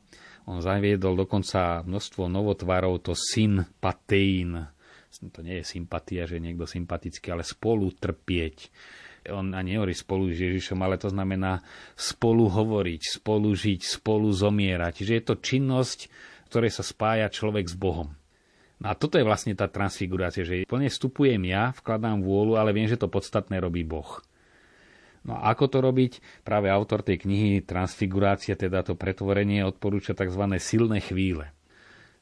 On 0.50 0.58
zaviedol 0.58 1.14
dokonca 1.14 1.86
množstvo 1.86 2.26
novotvarov, 2.26 3.06
to 3.06 3.14
sympateín. 3.14 4.58
To 5.12 5.40
nie 5.44 5.60
je 5.62 5.66
sympatia, 5.78 6.26
že 6.26 6.40
je 6.40 6.46
niekto 6.50 6.66
sympatický, 6.66 7.30
ale 7.30 7.44
spolu 7.46 7.92
trpieť. 7.94 8.72
On 9.30 9.54
ani 9.54 9.78
nehovorí 9.78 9.94
spolu 9.94 10.34
s 10.34 10.42
Ježišom, 10.42 10.82
ale 10.82 10.98
to 10.98 11.06
znamená 11.12 11.62
spolu 11.94 12.50
hovoriť, 12.50 13.22
spolu 13.22 13.54
žiť, 13.54 13.80
spolu 13.86 14.34
zomierať. 14.34 14.92
Čiže 14.98 15.12
je 15.14 15.24
to 15.24 15.34
činnosť, 15.38 15.98
ktorej 16.50 16.74
sa 16.74 16.82
spája 16.82 17.30
človek 17.30 17.70
s 17.70 17.78
Bohom. 17.78 18.10
No 18.82 18.90
a 18.90 18.98
toto 18.98 19.14
je 19.14 19.22
vlastne 19.22 19.54
tá 19.54 19.70
transfigurácia, 19.70 20.42
že 20.42 20.66
plne 20.66 20.90
vstupujem 20.90 21.38
ja, 21.46 21.70
vkladám 21.70 22.18
vôľu, 22.18 22.58
ale 22.58 22.74
viem, 22.74 22.90
že 22.90 22.98
to 22.98 23.06
podstatné 23.06 23.62
robí 23.62 23.86
Boh. 23.86 24.18
No 25.22 25.38
a 25.38 25.54
ako 25.54 25.70
to 25.70 25.78
robiť? 25.78 26.42
Práve 26.42 26.66
autor 26.66 27.06
tej 27.06 27.22
knihy 27.22 27.62
Transfigurácia, 27.62 28.58
teda 28.58 28.82
to 28.82 28.98
pretvorenie, 28.98 29.62
odporúča 29.62 30.18
tzv. 30.18 30.42
silné 30.58 30.98
chvíle. 30.98 31.54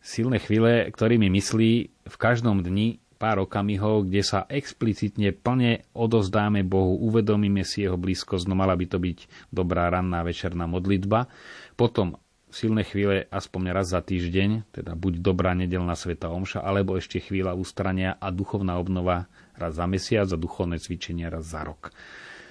Silné 0.01 0.41
chvíle, 0.41 0.89
ktorými 0.89 1.29
myslí 1.33 1.73
v 2.09 2.17
každom 2.17 2.65
dni 2.65 3.01
pár 3.21 3.45
okamihov, 3.45 4.09
kde 4.09 4.25
sa 4.25 4.49
explicitne 4.49 5.37
plne 5.37 5.85
odozdáme 5.93 6.65
Bohu, 6.65 6.97
uvedomíme 7.05 7.61
si 7.69 7.85
jeho 7.85 8.01
blízkosť, 8.01 8.49
no 8.49 8.57
mala 8.57 8.73
by 8.73 8.87
to 8.89 8.97
byť 8.97 9.19
dobrá 9.53 9.93
ranná 9.93 10.25
večerná 10.25 10.65
modlitba. 10.65 11.29
Potom 11.77 12.17
silné 12.49 12.89
chvíle 12.89 13.29
aspoň 13.29 13.77
raz 13.77 13.93
za 13.93 14.01
týždeň, 14.01 14.73
teda 14.73 14.97
buď 14.97 15.21
dobrá 15.21 15.53
nedelná 15.53 15.93
sveta 15.93 16.33
omša, 16.33 16.65
alebo 16.65 16.97
ešte 16.97 17.21
chvíľa 17.21 17.53
ústrania 17.61 18.17
a 18.17 18.33
duchovná 18.33 18.81
obnova 18.81 19.29
raz 19.53 19.77
za 19.77 19.85
mesiac 19.85 20.25
a 20.33 20.41
duchovné 20.41 20.81
cvičenia 20.81 21.29
raz 21.29 21.45
za 21.45 21.61
rok 21.61 21.93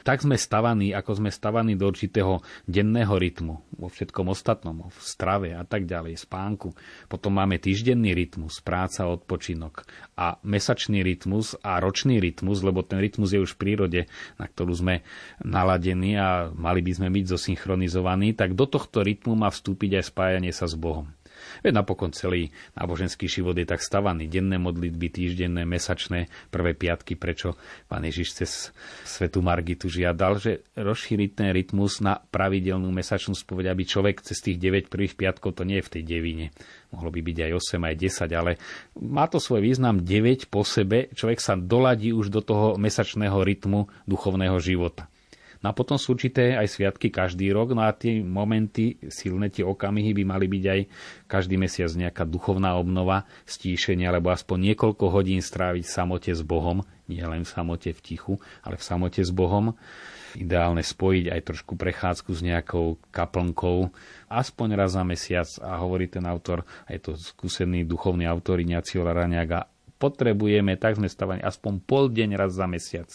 tak 0.09 0.25
sme 0.25 0.41
stavaní, 0.41 0.89
ako 0.89 1.21
sme 1.21 1.29
stavaní 1.29 1.77
do 1.77 1.85
určitého 1.85 2.41
denného 2.65 3.13
rytmu 3.13 3.61
vo 3.77 3.93
všetkom 3.93 4.33
ostatnom, 4.33 4.89
v 4.89 4.97
strave 5.05 5.53
a 5.53 5.61
tak 5.61 5.85
ďalej, 5.85 6.25
spánku. 6.25 6.73
Potom 7.05 7.37
máme 7.37 7.61
týždenný 7.61 8.17
rytmus, 8.17 8.57
práca, 8.57 9.05
odpočinok 9.05 9.85
a 10.17 10.41
mesačný 10.41 11.05
rytmus 11.05 11.53
a 11.61 11.77
ročný 11.77 12.17
rytmus, 12.17 12.65
lebo 12.65 12.81
ten 12.81 12.97
rytmus 12.97 13.37
je 13.37 13.45
už 13.45 13.53
v 13.53 13.61
prírode, 13.61 14.01
na 14.41 14.49
ktorú 14.49 14.73
sme 14.73 15.05
naladení 15.45 16.17
a 16.17 16.49
mali 16.57 16.81
by 16.81 16.91
sme 16.97 17.13
byť 17.13 17.25
zosynchronizovaní, 17.29 18.33
tak 18.33 18.57
do 18.57 18.65
tohto 18.65 19.05
rytmu 19.05 19.37
má 19.37 19.53
vstúpiť 19.53 20.01
aj 20.01 20.09
spájanie 20.09 20.49
sa 20.49 20.65
s 20.65 20.73
Bohom. 20.73 21.18
Veď 21.65 21.83
napokon 21.83 22.15
celý 22.15 22.53
náboženský 22.77 23.27
život 23.27 23.57
je 23.57 23.67
tak 23.67 23.83
stavaný. 23.83 24.29
Denné 24.29 24.55
modlitby, 24.61 25.07
týždenné, 25.11 25.65
mesačné, 25.65 26.31
prvé 26.53 26.77
piatky, 26.77 27.17
prečo 27.17 27.57
pán 27.89 28.05
Ježiš 28.05 28.45
cez 28.45 28.51
svetu 29.03 29.43
Margitu 29.43 29.89
žiadal, 29.89 30.37
že 30.37 30.63
rozšíriť 30.77 31.29
ten 31.33 31.49
rytmus 31.51 31.99
na 31.99 32.21
pravidelnú 32.21 32.87
mesačnú 32.93 33.33
spoveď, 33.33 33.73
aby 33.73 33.83
človek 33.83 34.21
cez 34.21 34.39
tých 34.39 34.61
9 34.61 34.87
prvých 34.87 35.17
piatkov, 35.17 35.57
to 35.57 35.67
nie 35.67 35.81
je 35.81 35.87
v 35.89 35.93
tej 35.99 36.03
devine, 36.05 36.45
mohlo 36.93 37.09
by 37.09 37.19
byť 37.19 37.37
aj 37.49 37.51
8, 37.57 37.89
aj 37.89 37.95
10, 37.97 38.39
ale 38.39 38.51
má 39.01 39.25
to 39.25 39.41
svoj 39.41 39.65
význam 39.65 40.05
9 40.05 40.47
po 40.53 40.61
sebe, 40.61 41.09
človek 41.11 41.39
sa 41.41 41.57
doladí 41.57 42.13
už 42.13 42.29
do 42.29 42.45
toho 42.45 42.77
mesačného 42.77 43.41
rytmu 43.41 43.89
duchovného 44.05 44.55
života. 44.61 45.08
No 45.59 45.71
a 45.71 45.73
potom 45.75 45.99
sú 45.99 46.15
určité 46.15 46.55
aj 46.55 46.71
sviatky 46.71 47.11
každý 47.11 47.51
rok, 47.51 47.75
no 47.75 47.83
a 47.83 47.91
tie 47.91 48.23
momenty, 48.23 48.95
silné 49.11 49.51
tie 49.51 49.67
okamihy 49.67 50.15
by 50.15 50.23
mali 50.23 50.47
byť 50.47 50.63
aj 50.71 50.81
každý 51.27 51.59
mesiac 51.59 51.91
nejaká 51.91 52.23
duchovná 52.23 52.79
obnova, 52.79 53.27
stíšenie, 53.43 54.07
alebo 54.07 54.31
aspoň 54.31 54.71
niekoľko 54.71 55.11
hodín 55.11 55.43
stráviť 55.43 55.83
v 55.83 55.91
samote 55.91 56.31
s 56.31 56.39
Bohom, 56.47 56.87
nie 57.11 57.19
len 57.19 57.43
v 57.43 57.51
samote 57.51 57.91
v 57.91 57.99
tichu, 57.99 58.39
ale 58.63 58.79
v 58.79 58.87
samote 58.87 59.19
s 59.19 59.35
Bohom. 59.35 59.75
Ideálne 60.39 60.79
spojiť 60.79 61.25
aj 61.27 61.41
trošku 61.43 61.75
prechádzku 61.75 62.31
s 62.31 62.41
nejakou 62.45 62.95
kaplnkou, 63.11 63.91
aspoň 64.31 64.67
raz 64.79 64.95
za 64.95 65.03
mesiac 65.03 65.49
a 65.59 65.75
hovorí 65.83 66.07
ten 66.07 66.23
autor, 66.23 66.63
aj 66.87 67.03
to 67.03 67.11
skúsený 67.19 67.83
duchovný 67.83 68.23
autor 68.23 68.63
Ignacio 68.63 69.03
Laraniaga, 69.03 69.67
potrebujeme, 69.99 70.79
tak 70.79 70.95
sme 70.95 71.11
stavaní, 71.11 71.43
aspoň 71.43 71.83
pol 71.83 72.07
deň 72.07 72.39
raz 72.39 72.55
za 72.55 72.63
mesiac 72.63 73.11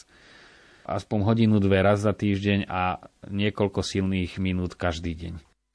aspoň 0.85 1.19
hodinu, 1.25 1.57
dve 1.59 1.81
raz 1.81 2.05
za 2.05 2.13
týždeň 2.13 2.69
a 2.69 3.01
niekoľko 3.29 3.81
silných 3.81 4.37
minút 4.39 4.77
každý 4.77 5.17
deň. 5.17 5.35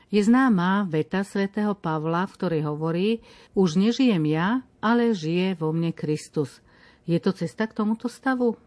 Je 0.10 0.22
známa 0.26 0.90
veta 0.90 1.22
svätého 1.22 1.78
Pavla, 1.78 2.26
v 2.26 2.34
ktorej 2.34 2.62
hovorí, 2.66 3.10
už 3.54 3.78
nežijem 3.78 4.26
ja, 4.26 4.66
ale 4.82 5.14
žije 5.14 5.54
vo 5.62 5.70
mne 5.70 5.94
Kristus. 5.94 6.66
Je 7.06 7.18
to 7.22 7.30
cesta 7.30 7.70
k 7.70 7.78
tomuto 7.78 8.10
stavu? 8.10 8.58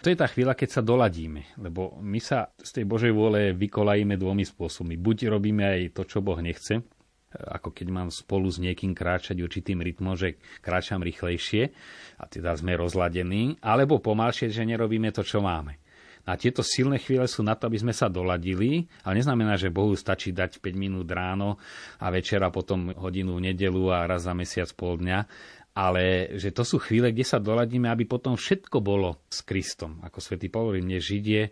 To 0.00 0.08
je 0.08 0.16
tá 0.16 0.24
chvíľa, 0.24 0.56
keď 0.56 0.80
sa 0.80 0.82
doladíme, 0.84 1.44
lebo 1.60 2.00
my 2.00 2.16
sa 2.24 2.48
z 2.56 2.80
tej 2.80 2.84
Božej 2.88 3.12
vôle 3.12 3.52
vykolajíme 3.52 4.16
dvomi 4.16 4.48
spôsobmi. 4.48 4.96
Buď 4.96 5.28
robíme 5.28 5.60
aj 5.60 5.92
to, 5.92 6.08
čo 6.08 6.24
Boh 6.24 6.40
nechce, 6.40 6.80
ako 7.30 7.70
keď 7.70 7.86
mám 7.94 8.08
spolu 8.10 8.50
s 8.50 8.58
niekým 8.58 8.90
kráčať 8.90 9.38
určitým 9.38 9.78
rytmom, 9.78 10.18
že 10.18 10.38
kráčam 10.58 10.98
rýchlejšie 10.98 11.70
a 12.18 12.24
teda 12.26 12.58
sme 12.58 12.74
rozladení, 12.74 13.58
alebo 13.62 14.02
pomalšie, 14.02 14.50
že 14.50 14.66
nerobíme 14.66 15.14
to, 15.14 15.22
čo 15.22 15.38
máme. 15.38 15.78
A 16.28 16.36
tieto 16.36 16.60
silné 16.60 17.00
chvíle 17.00 17.24
sú 17.24 17.40
na 17.40 17.56
to, 17.56 17.66
aby 17.66 17.80
sme 17.80 17.94
sa 17.96 18.10
doladili, 18.12 18.84
ale 19.06 19.24
neznamená, 19.24 19.56
že 19.56 19.72
Bohu 19.72 19.96
stačí 19.96 20.36
dať 20.36 20.60
5 20.60 20.76
minút 20.76 21.08
ráno 21.08 21.56
a 21.96 22.06
večera 22.12 22.52
potom 22.52 22.92
hodinu 22.92 23.40
v 23.40 23.50
nedelu 23.50 23.88
a 23.88 24.04
raz 24.04 24.28
za 24.28 24.34
mesiac 24.36 24.68
pol 24.76 25.00
dňa, 25.00 25.18
ale 25.74 26.34
že 26.36 26.50
to 26.50 26.66
sú 26.66 26.82
chvíle, 26.82 27.14
kde 27.14 27.24
sa 27.24 27.38
doladíme, 27.40 27.88
aby 27.88 28.04
potom 28.04 28.34
všetko 28.34 28.82
bolo 28.82 29.22
s 29.30 29.40
Kristom. 29.46 30.02
Ako 30.02 30.18
svätý 30.20 30.50
Pavol, 30.50 30.82
mne 30.82 30.98
Žid 31.00 31.24
je 31.24 31.44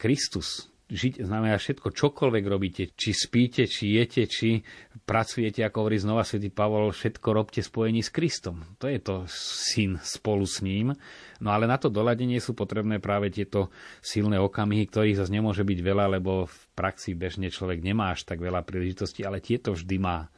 Kristus, 0.00 0.69
žiť 0.90 1.22
znamená 1.22 1.56
všetko, 1.56 1.94
čokoľvek 1.94 2.44
robíte, 2.50 2.82
či 2.92 3.14
spíte, 3.14 3.64
či 3.70 3.96
jete, 3.96 4.26
či 4.26 4.60
pracujete, 5.06 5.62
ako 5.62 5.86
hovorí 5.86 5.96
znova 6.02 6.26
svätý 6.26 6.50
Pavol, 6.50 6.90
všetko 6.90 7.28
robte 7.30 7.62
spojení 7.62 8.02
s 8.02 8.10
Kristom. 8.10 8.66
To 8.82 8.90
je 8.90 8.98
to 8.98 9.24
syn 9.30 10.02
spolu 10.02 10.44
s 10.44 10.60
ním. 10.60 10.92
No 11.38 11.54
ale 11.54 11.70
na 11.70 11.78
to 11.78 11.88
doladenie 11.88 12.42
sú 12.42 12.52
potrebné 12.52 12.98
práve 12.98 13.30
tieto 13.30 13.70
silné 14.02 14.36
okamihy, 14.36 14.90
ktorých 14.90 15.18
zase 15.22 15.32
nemôže 15.32 15.62
byť 15.62 15.78
veľa, 15.80 16.20
lebo 16.20 16.50
v 16.50 16.58
praxi 16.74 17.14
bežne 17.14 17.48
človek 17.48 17.80
nemá 17.80 18.12
až 18.12 18.26
tak 18.26 18.42
veľa 18.42 18.66
príležitostí, 18.66 19.22
ale 19.22 19.40
tieto 19.40 19.72
vždy 19.72 19.96
má. 19.96 20.28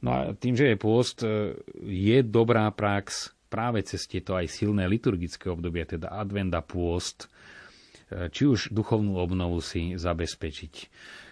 No 0.00 0.10
a 0.12 0.18
tým, 0.32 0.56
že 0.56 0.72
je 0.72 0.76
pôst, 0.80 1.20
e, 1.22 1.56
je 1.84 2.18
dobrá 2.24 2.68
prax 2.72 3.36
práve 3.52 3.84
cez 3.84 4.06
tieto 4.06 4.32
aj 4.32 4.48
silné 4.48 4.86
liturgické 4.86 5.50
obdobia, 5.50 5.84
teda 5.84 6.08
advent 6.14 6.54
pôst, 6.64 7.28
či 8.10 8.42
už 8.46 8.74
duchovnú 8.74 9.16
obnovu 9.18 9.62
si 9.62 9.94
zabezpečiť. 9.94 10.74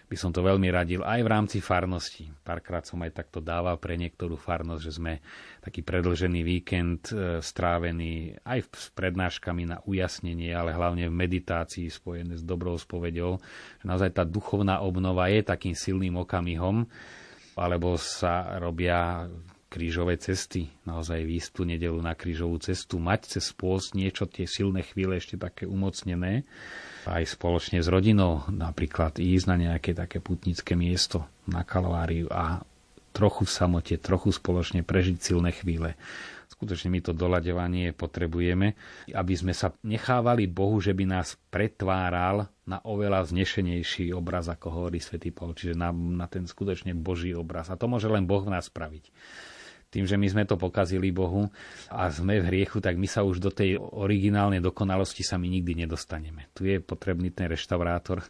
By 0.08 0.16
som 0.16 0.32
to 0.32 0.40
veľmi 0.40 0.72
radil 0.72 1.04
aj 1.04 1.20
v 1.20 1.28
rámci 1.28 1.58
farnosti. 1.60 2.32
Párkrát 2.40 2.80
som 2.80 2.96
aj 3.04 3.12
takto 3.12 3.44
dával 3.44 3.76
pre 3.76 4.00
niektorú 4.00 4.40
farnosť, 4.40 4.80
že 4.80 4.96
sme 4.96 5.20
taký 5.60 5.84
predlžený 5.84 6.40
víkend 6.48 7.12
e, 7.12 7.44
strávený 7.44 8.40
aj 8.40 8.72
s 8.72 8.88
prednáškami 8.96 9.68
na 9.68 9.84
ujasnenie, 9.84 10.48
ale 10.56 10.72
hlavne 10.72 11.12
v 11.12 11.18
meditácii 11.28 11.92
spojené 11.92 12.40
s 12.40 12.44
dobrou 12.46 12.80
spovedou. 12.80 13.36
Naozaj 13.84 14.16
tá 14.16 14.24
duchovná 14.24 14.80
obnova 14.80 15.28
je 15.28 15.44
takým 15.44 15.76
silným 15.76 16.16
okamihom, 16.24 16.88
alebo 17.52 18.00
sa 18.00 18.56
robia 18.56 19.28
krížové 19.68 20.16
cesty, 20.16 20.72
naozaj 20.88 21.28
výjsť 21.28 21.50
tú 21.52 21.62
nedelu 21.68 22.00
na 22.00 22.16
krížovú 22.16 22.56
cestu, 22.58 22.96
mať 22.96 23.38
cez 23.38 23.52
pôst 23.52 23.92
niečo, 23.92 24.24
tie 24.24 24.48
silné 24.48 24.80
chvíle 24.80 25.20
ešte 25.20 25.36
také 25.36 25.68
umocnené, 25.68 26.48
aj 27.04 27.24
spoločne 27.36 27.84
s 27.84 27.88
rodinou 27.88 28.44
napríklad 28.48 29.20
ísť 29.20 29.46
na 29.48 29.56
nejaké 29.56 29.92
také 29.92 30.20
putnické 30.24 30.72
miesto 30.72 31.28
na 31.44 31.64
Kalváriu 31.64 32.28
a 32.32 32.64
trochu 33.12 33.44
v 33.44 33.52
samote, 33.52 33.94
trochu 34.00 34.32
spoločne 34.32 34.84
prežiť 34.84 35.16
silné 35.20 35.52
chvíle. 35.52 35.96
Skutočne 36.48 36.90
my 36.90 37.00
to 37.04 37.12
doľadevanie 37.14 37.94
potrebujeme, 37.94 38.74
aby 39.14 39.34
sme 39.36 39.54
sa 39.54 39.70
nechávali 39.84 40.50
Bohu, 40.50 40.82
že 40.82 40.90
by 40.90 41.04
nás 41.06 41.38
pretváral 41.54 42.50
na 42.66 42.82
oveľa 42.82 43.30
znešenejší 43.30 44.10
obraz, 44.10 44.50
ako 44.50 44.66
hovorí 44.82 44.98
svätý 44.98 45.30
Paul, 45.30 45.54
čiže 45.54 45.78
na, 45.78 45.94
na 45.94 46.26
ten 46.26 46.50
skutočne 46.50 46.98
Boží 46.98 47.30
obraz. 47.30 47.70
A 47.70 47.78
to 47.78 47.86
môže 47.86 48.10
len 48.10 48.26
Boh 48.26 48.42
v 48.42 48.52
nás 48.52 48.66
spraviť 48.66 49.12
tým, 49.88 50.04
že 50.04 50.20
my 50.20 50.28
sme 50.28 50.44
to 50.44 50.60
pokazili 50.60 51.08
Bohu 51.08 51.48
a 51.88 52.12
sme 52.12 52.44
v 52.44 52.48
hriechu, 52.52 52.76
tak 52.84 53.00
my 53.00 53.08
sa 53.08 53.24
už 53.24 53.40
do 53.40 53.48
tej 53.48 53.80
originálnej 53.80 54.60
dokonalosti 54.60 55.24
sa 55.24 55.40
my 55.40 55.48
nikdy 55.48 55.84
nedostaneme. 55.84 56.52
Tu 56.52 56.68
je 56.68 56.76
potrebný 56.76 57.32
ten 57.32 57.48
reštaurátor, 57.48 58.20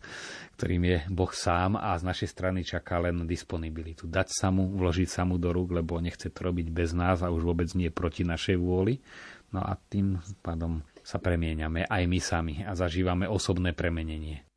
ktorým 0.54 0.82
je 0.86 0.98
Boh 1.10 1.32
sám 1.34 1.74
a 1.74 1.98
z 1.98 2.06
našej 2.06 2.28
strany 2.30 2.62
čaká 2.62 3.02
len 3.02 3.26
disponibilitu. 3.26 4.06
Dať 4.06 4.30
sa 4.30 4.54
mu, 4.54 4.70
vložiť 4.70 5.10
sa 5.10 5.26
mu 5.26 5.34
do 5.34 5.50
rúk, 5.50 5.74
lebo 5.74 5.98
nechce 5.98 6.30
to 6.30 6.40
robiť 6.46 6.70
bez 6.70 6.94
nás 6.94 7.26
a 7.26 7.34
už 7.34 7.42
vôbec 7.42 7.68
nie 7.74 7.90
proti 7.90 8.22
našej 8.22 8.54
vôli. 8.54 9.02
No 9.50 9.64
a 9.64 9.74
tým 9.74 10.22
pádom 10.44 10.86
sa 11.02 11.18
premieňame 11.18 11.88
aj 11.90 12.02
my 12.06 12.20
sami 12.20 12.54
a 12.62 12.76
zažívame 12.78 13.26
osobné 13.26 13.74
premenenie. 13.74 14.47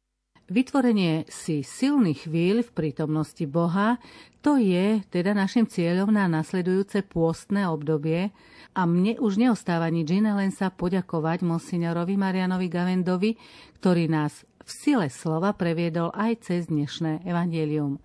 Vytvorenie 0.52 1.32
si 1.32 1.64
silných 1.64 2.28
chvíľ 2.28 2.68
v 2.68 2.76
prítomnosti 2.76 3.40
Boha, 3.48 3.96
to 4.44 4.60
je 4.60 5.00
teda 5.08 5.32
našim 5.32 5.64
cieľom 5.64 6.12
na 6.12 6.28
nasledujúce 6.28 7.08
pôstne 7.08 7.72
obdobie 7.72 8.36
a 8.76 8.84
mne 8.84 9.16
už 9.24 9.40
neostáva 9.40 9.88
nič 9.88 10.12
iné, 10.12 10.36
len 10.36 10.52
sa 10.52 10.68
poďakovať 10.68 11.48
monsignorovi 11.48 12.20
Marianovi 12.20 12.68
Gavendovi, 12.68 13.32
ktorý 13.80 14.12
nás 14.12 14.44
v 14.68 14.72
sile 14.76 15.08
slova 15.08 15.56
previedol 15.56 16.12
aj 16.12 16.44
cez 16.44 16.68
dnešné 16.68 17.24
evangelium. 17.24 18.04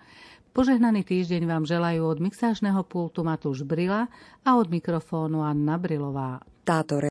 Požehnaný 0.54 1.02
týždeň 1.02 1.50
vám 1.50 1.66
želajú 1.66 2.06
od 2.06 2.22
mixážneho 2.22 2.86
pultu 2.86 3.26
Matúš 3.26 3.66
Brila 3.66 4.06
a 4.46 4.50
od 4.54 4.70
mikrofónu 4.70 5.42
Anna 5.42 5.82
Brilová. 5.82 6.46
Táto 6.62 7.02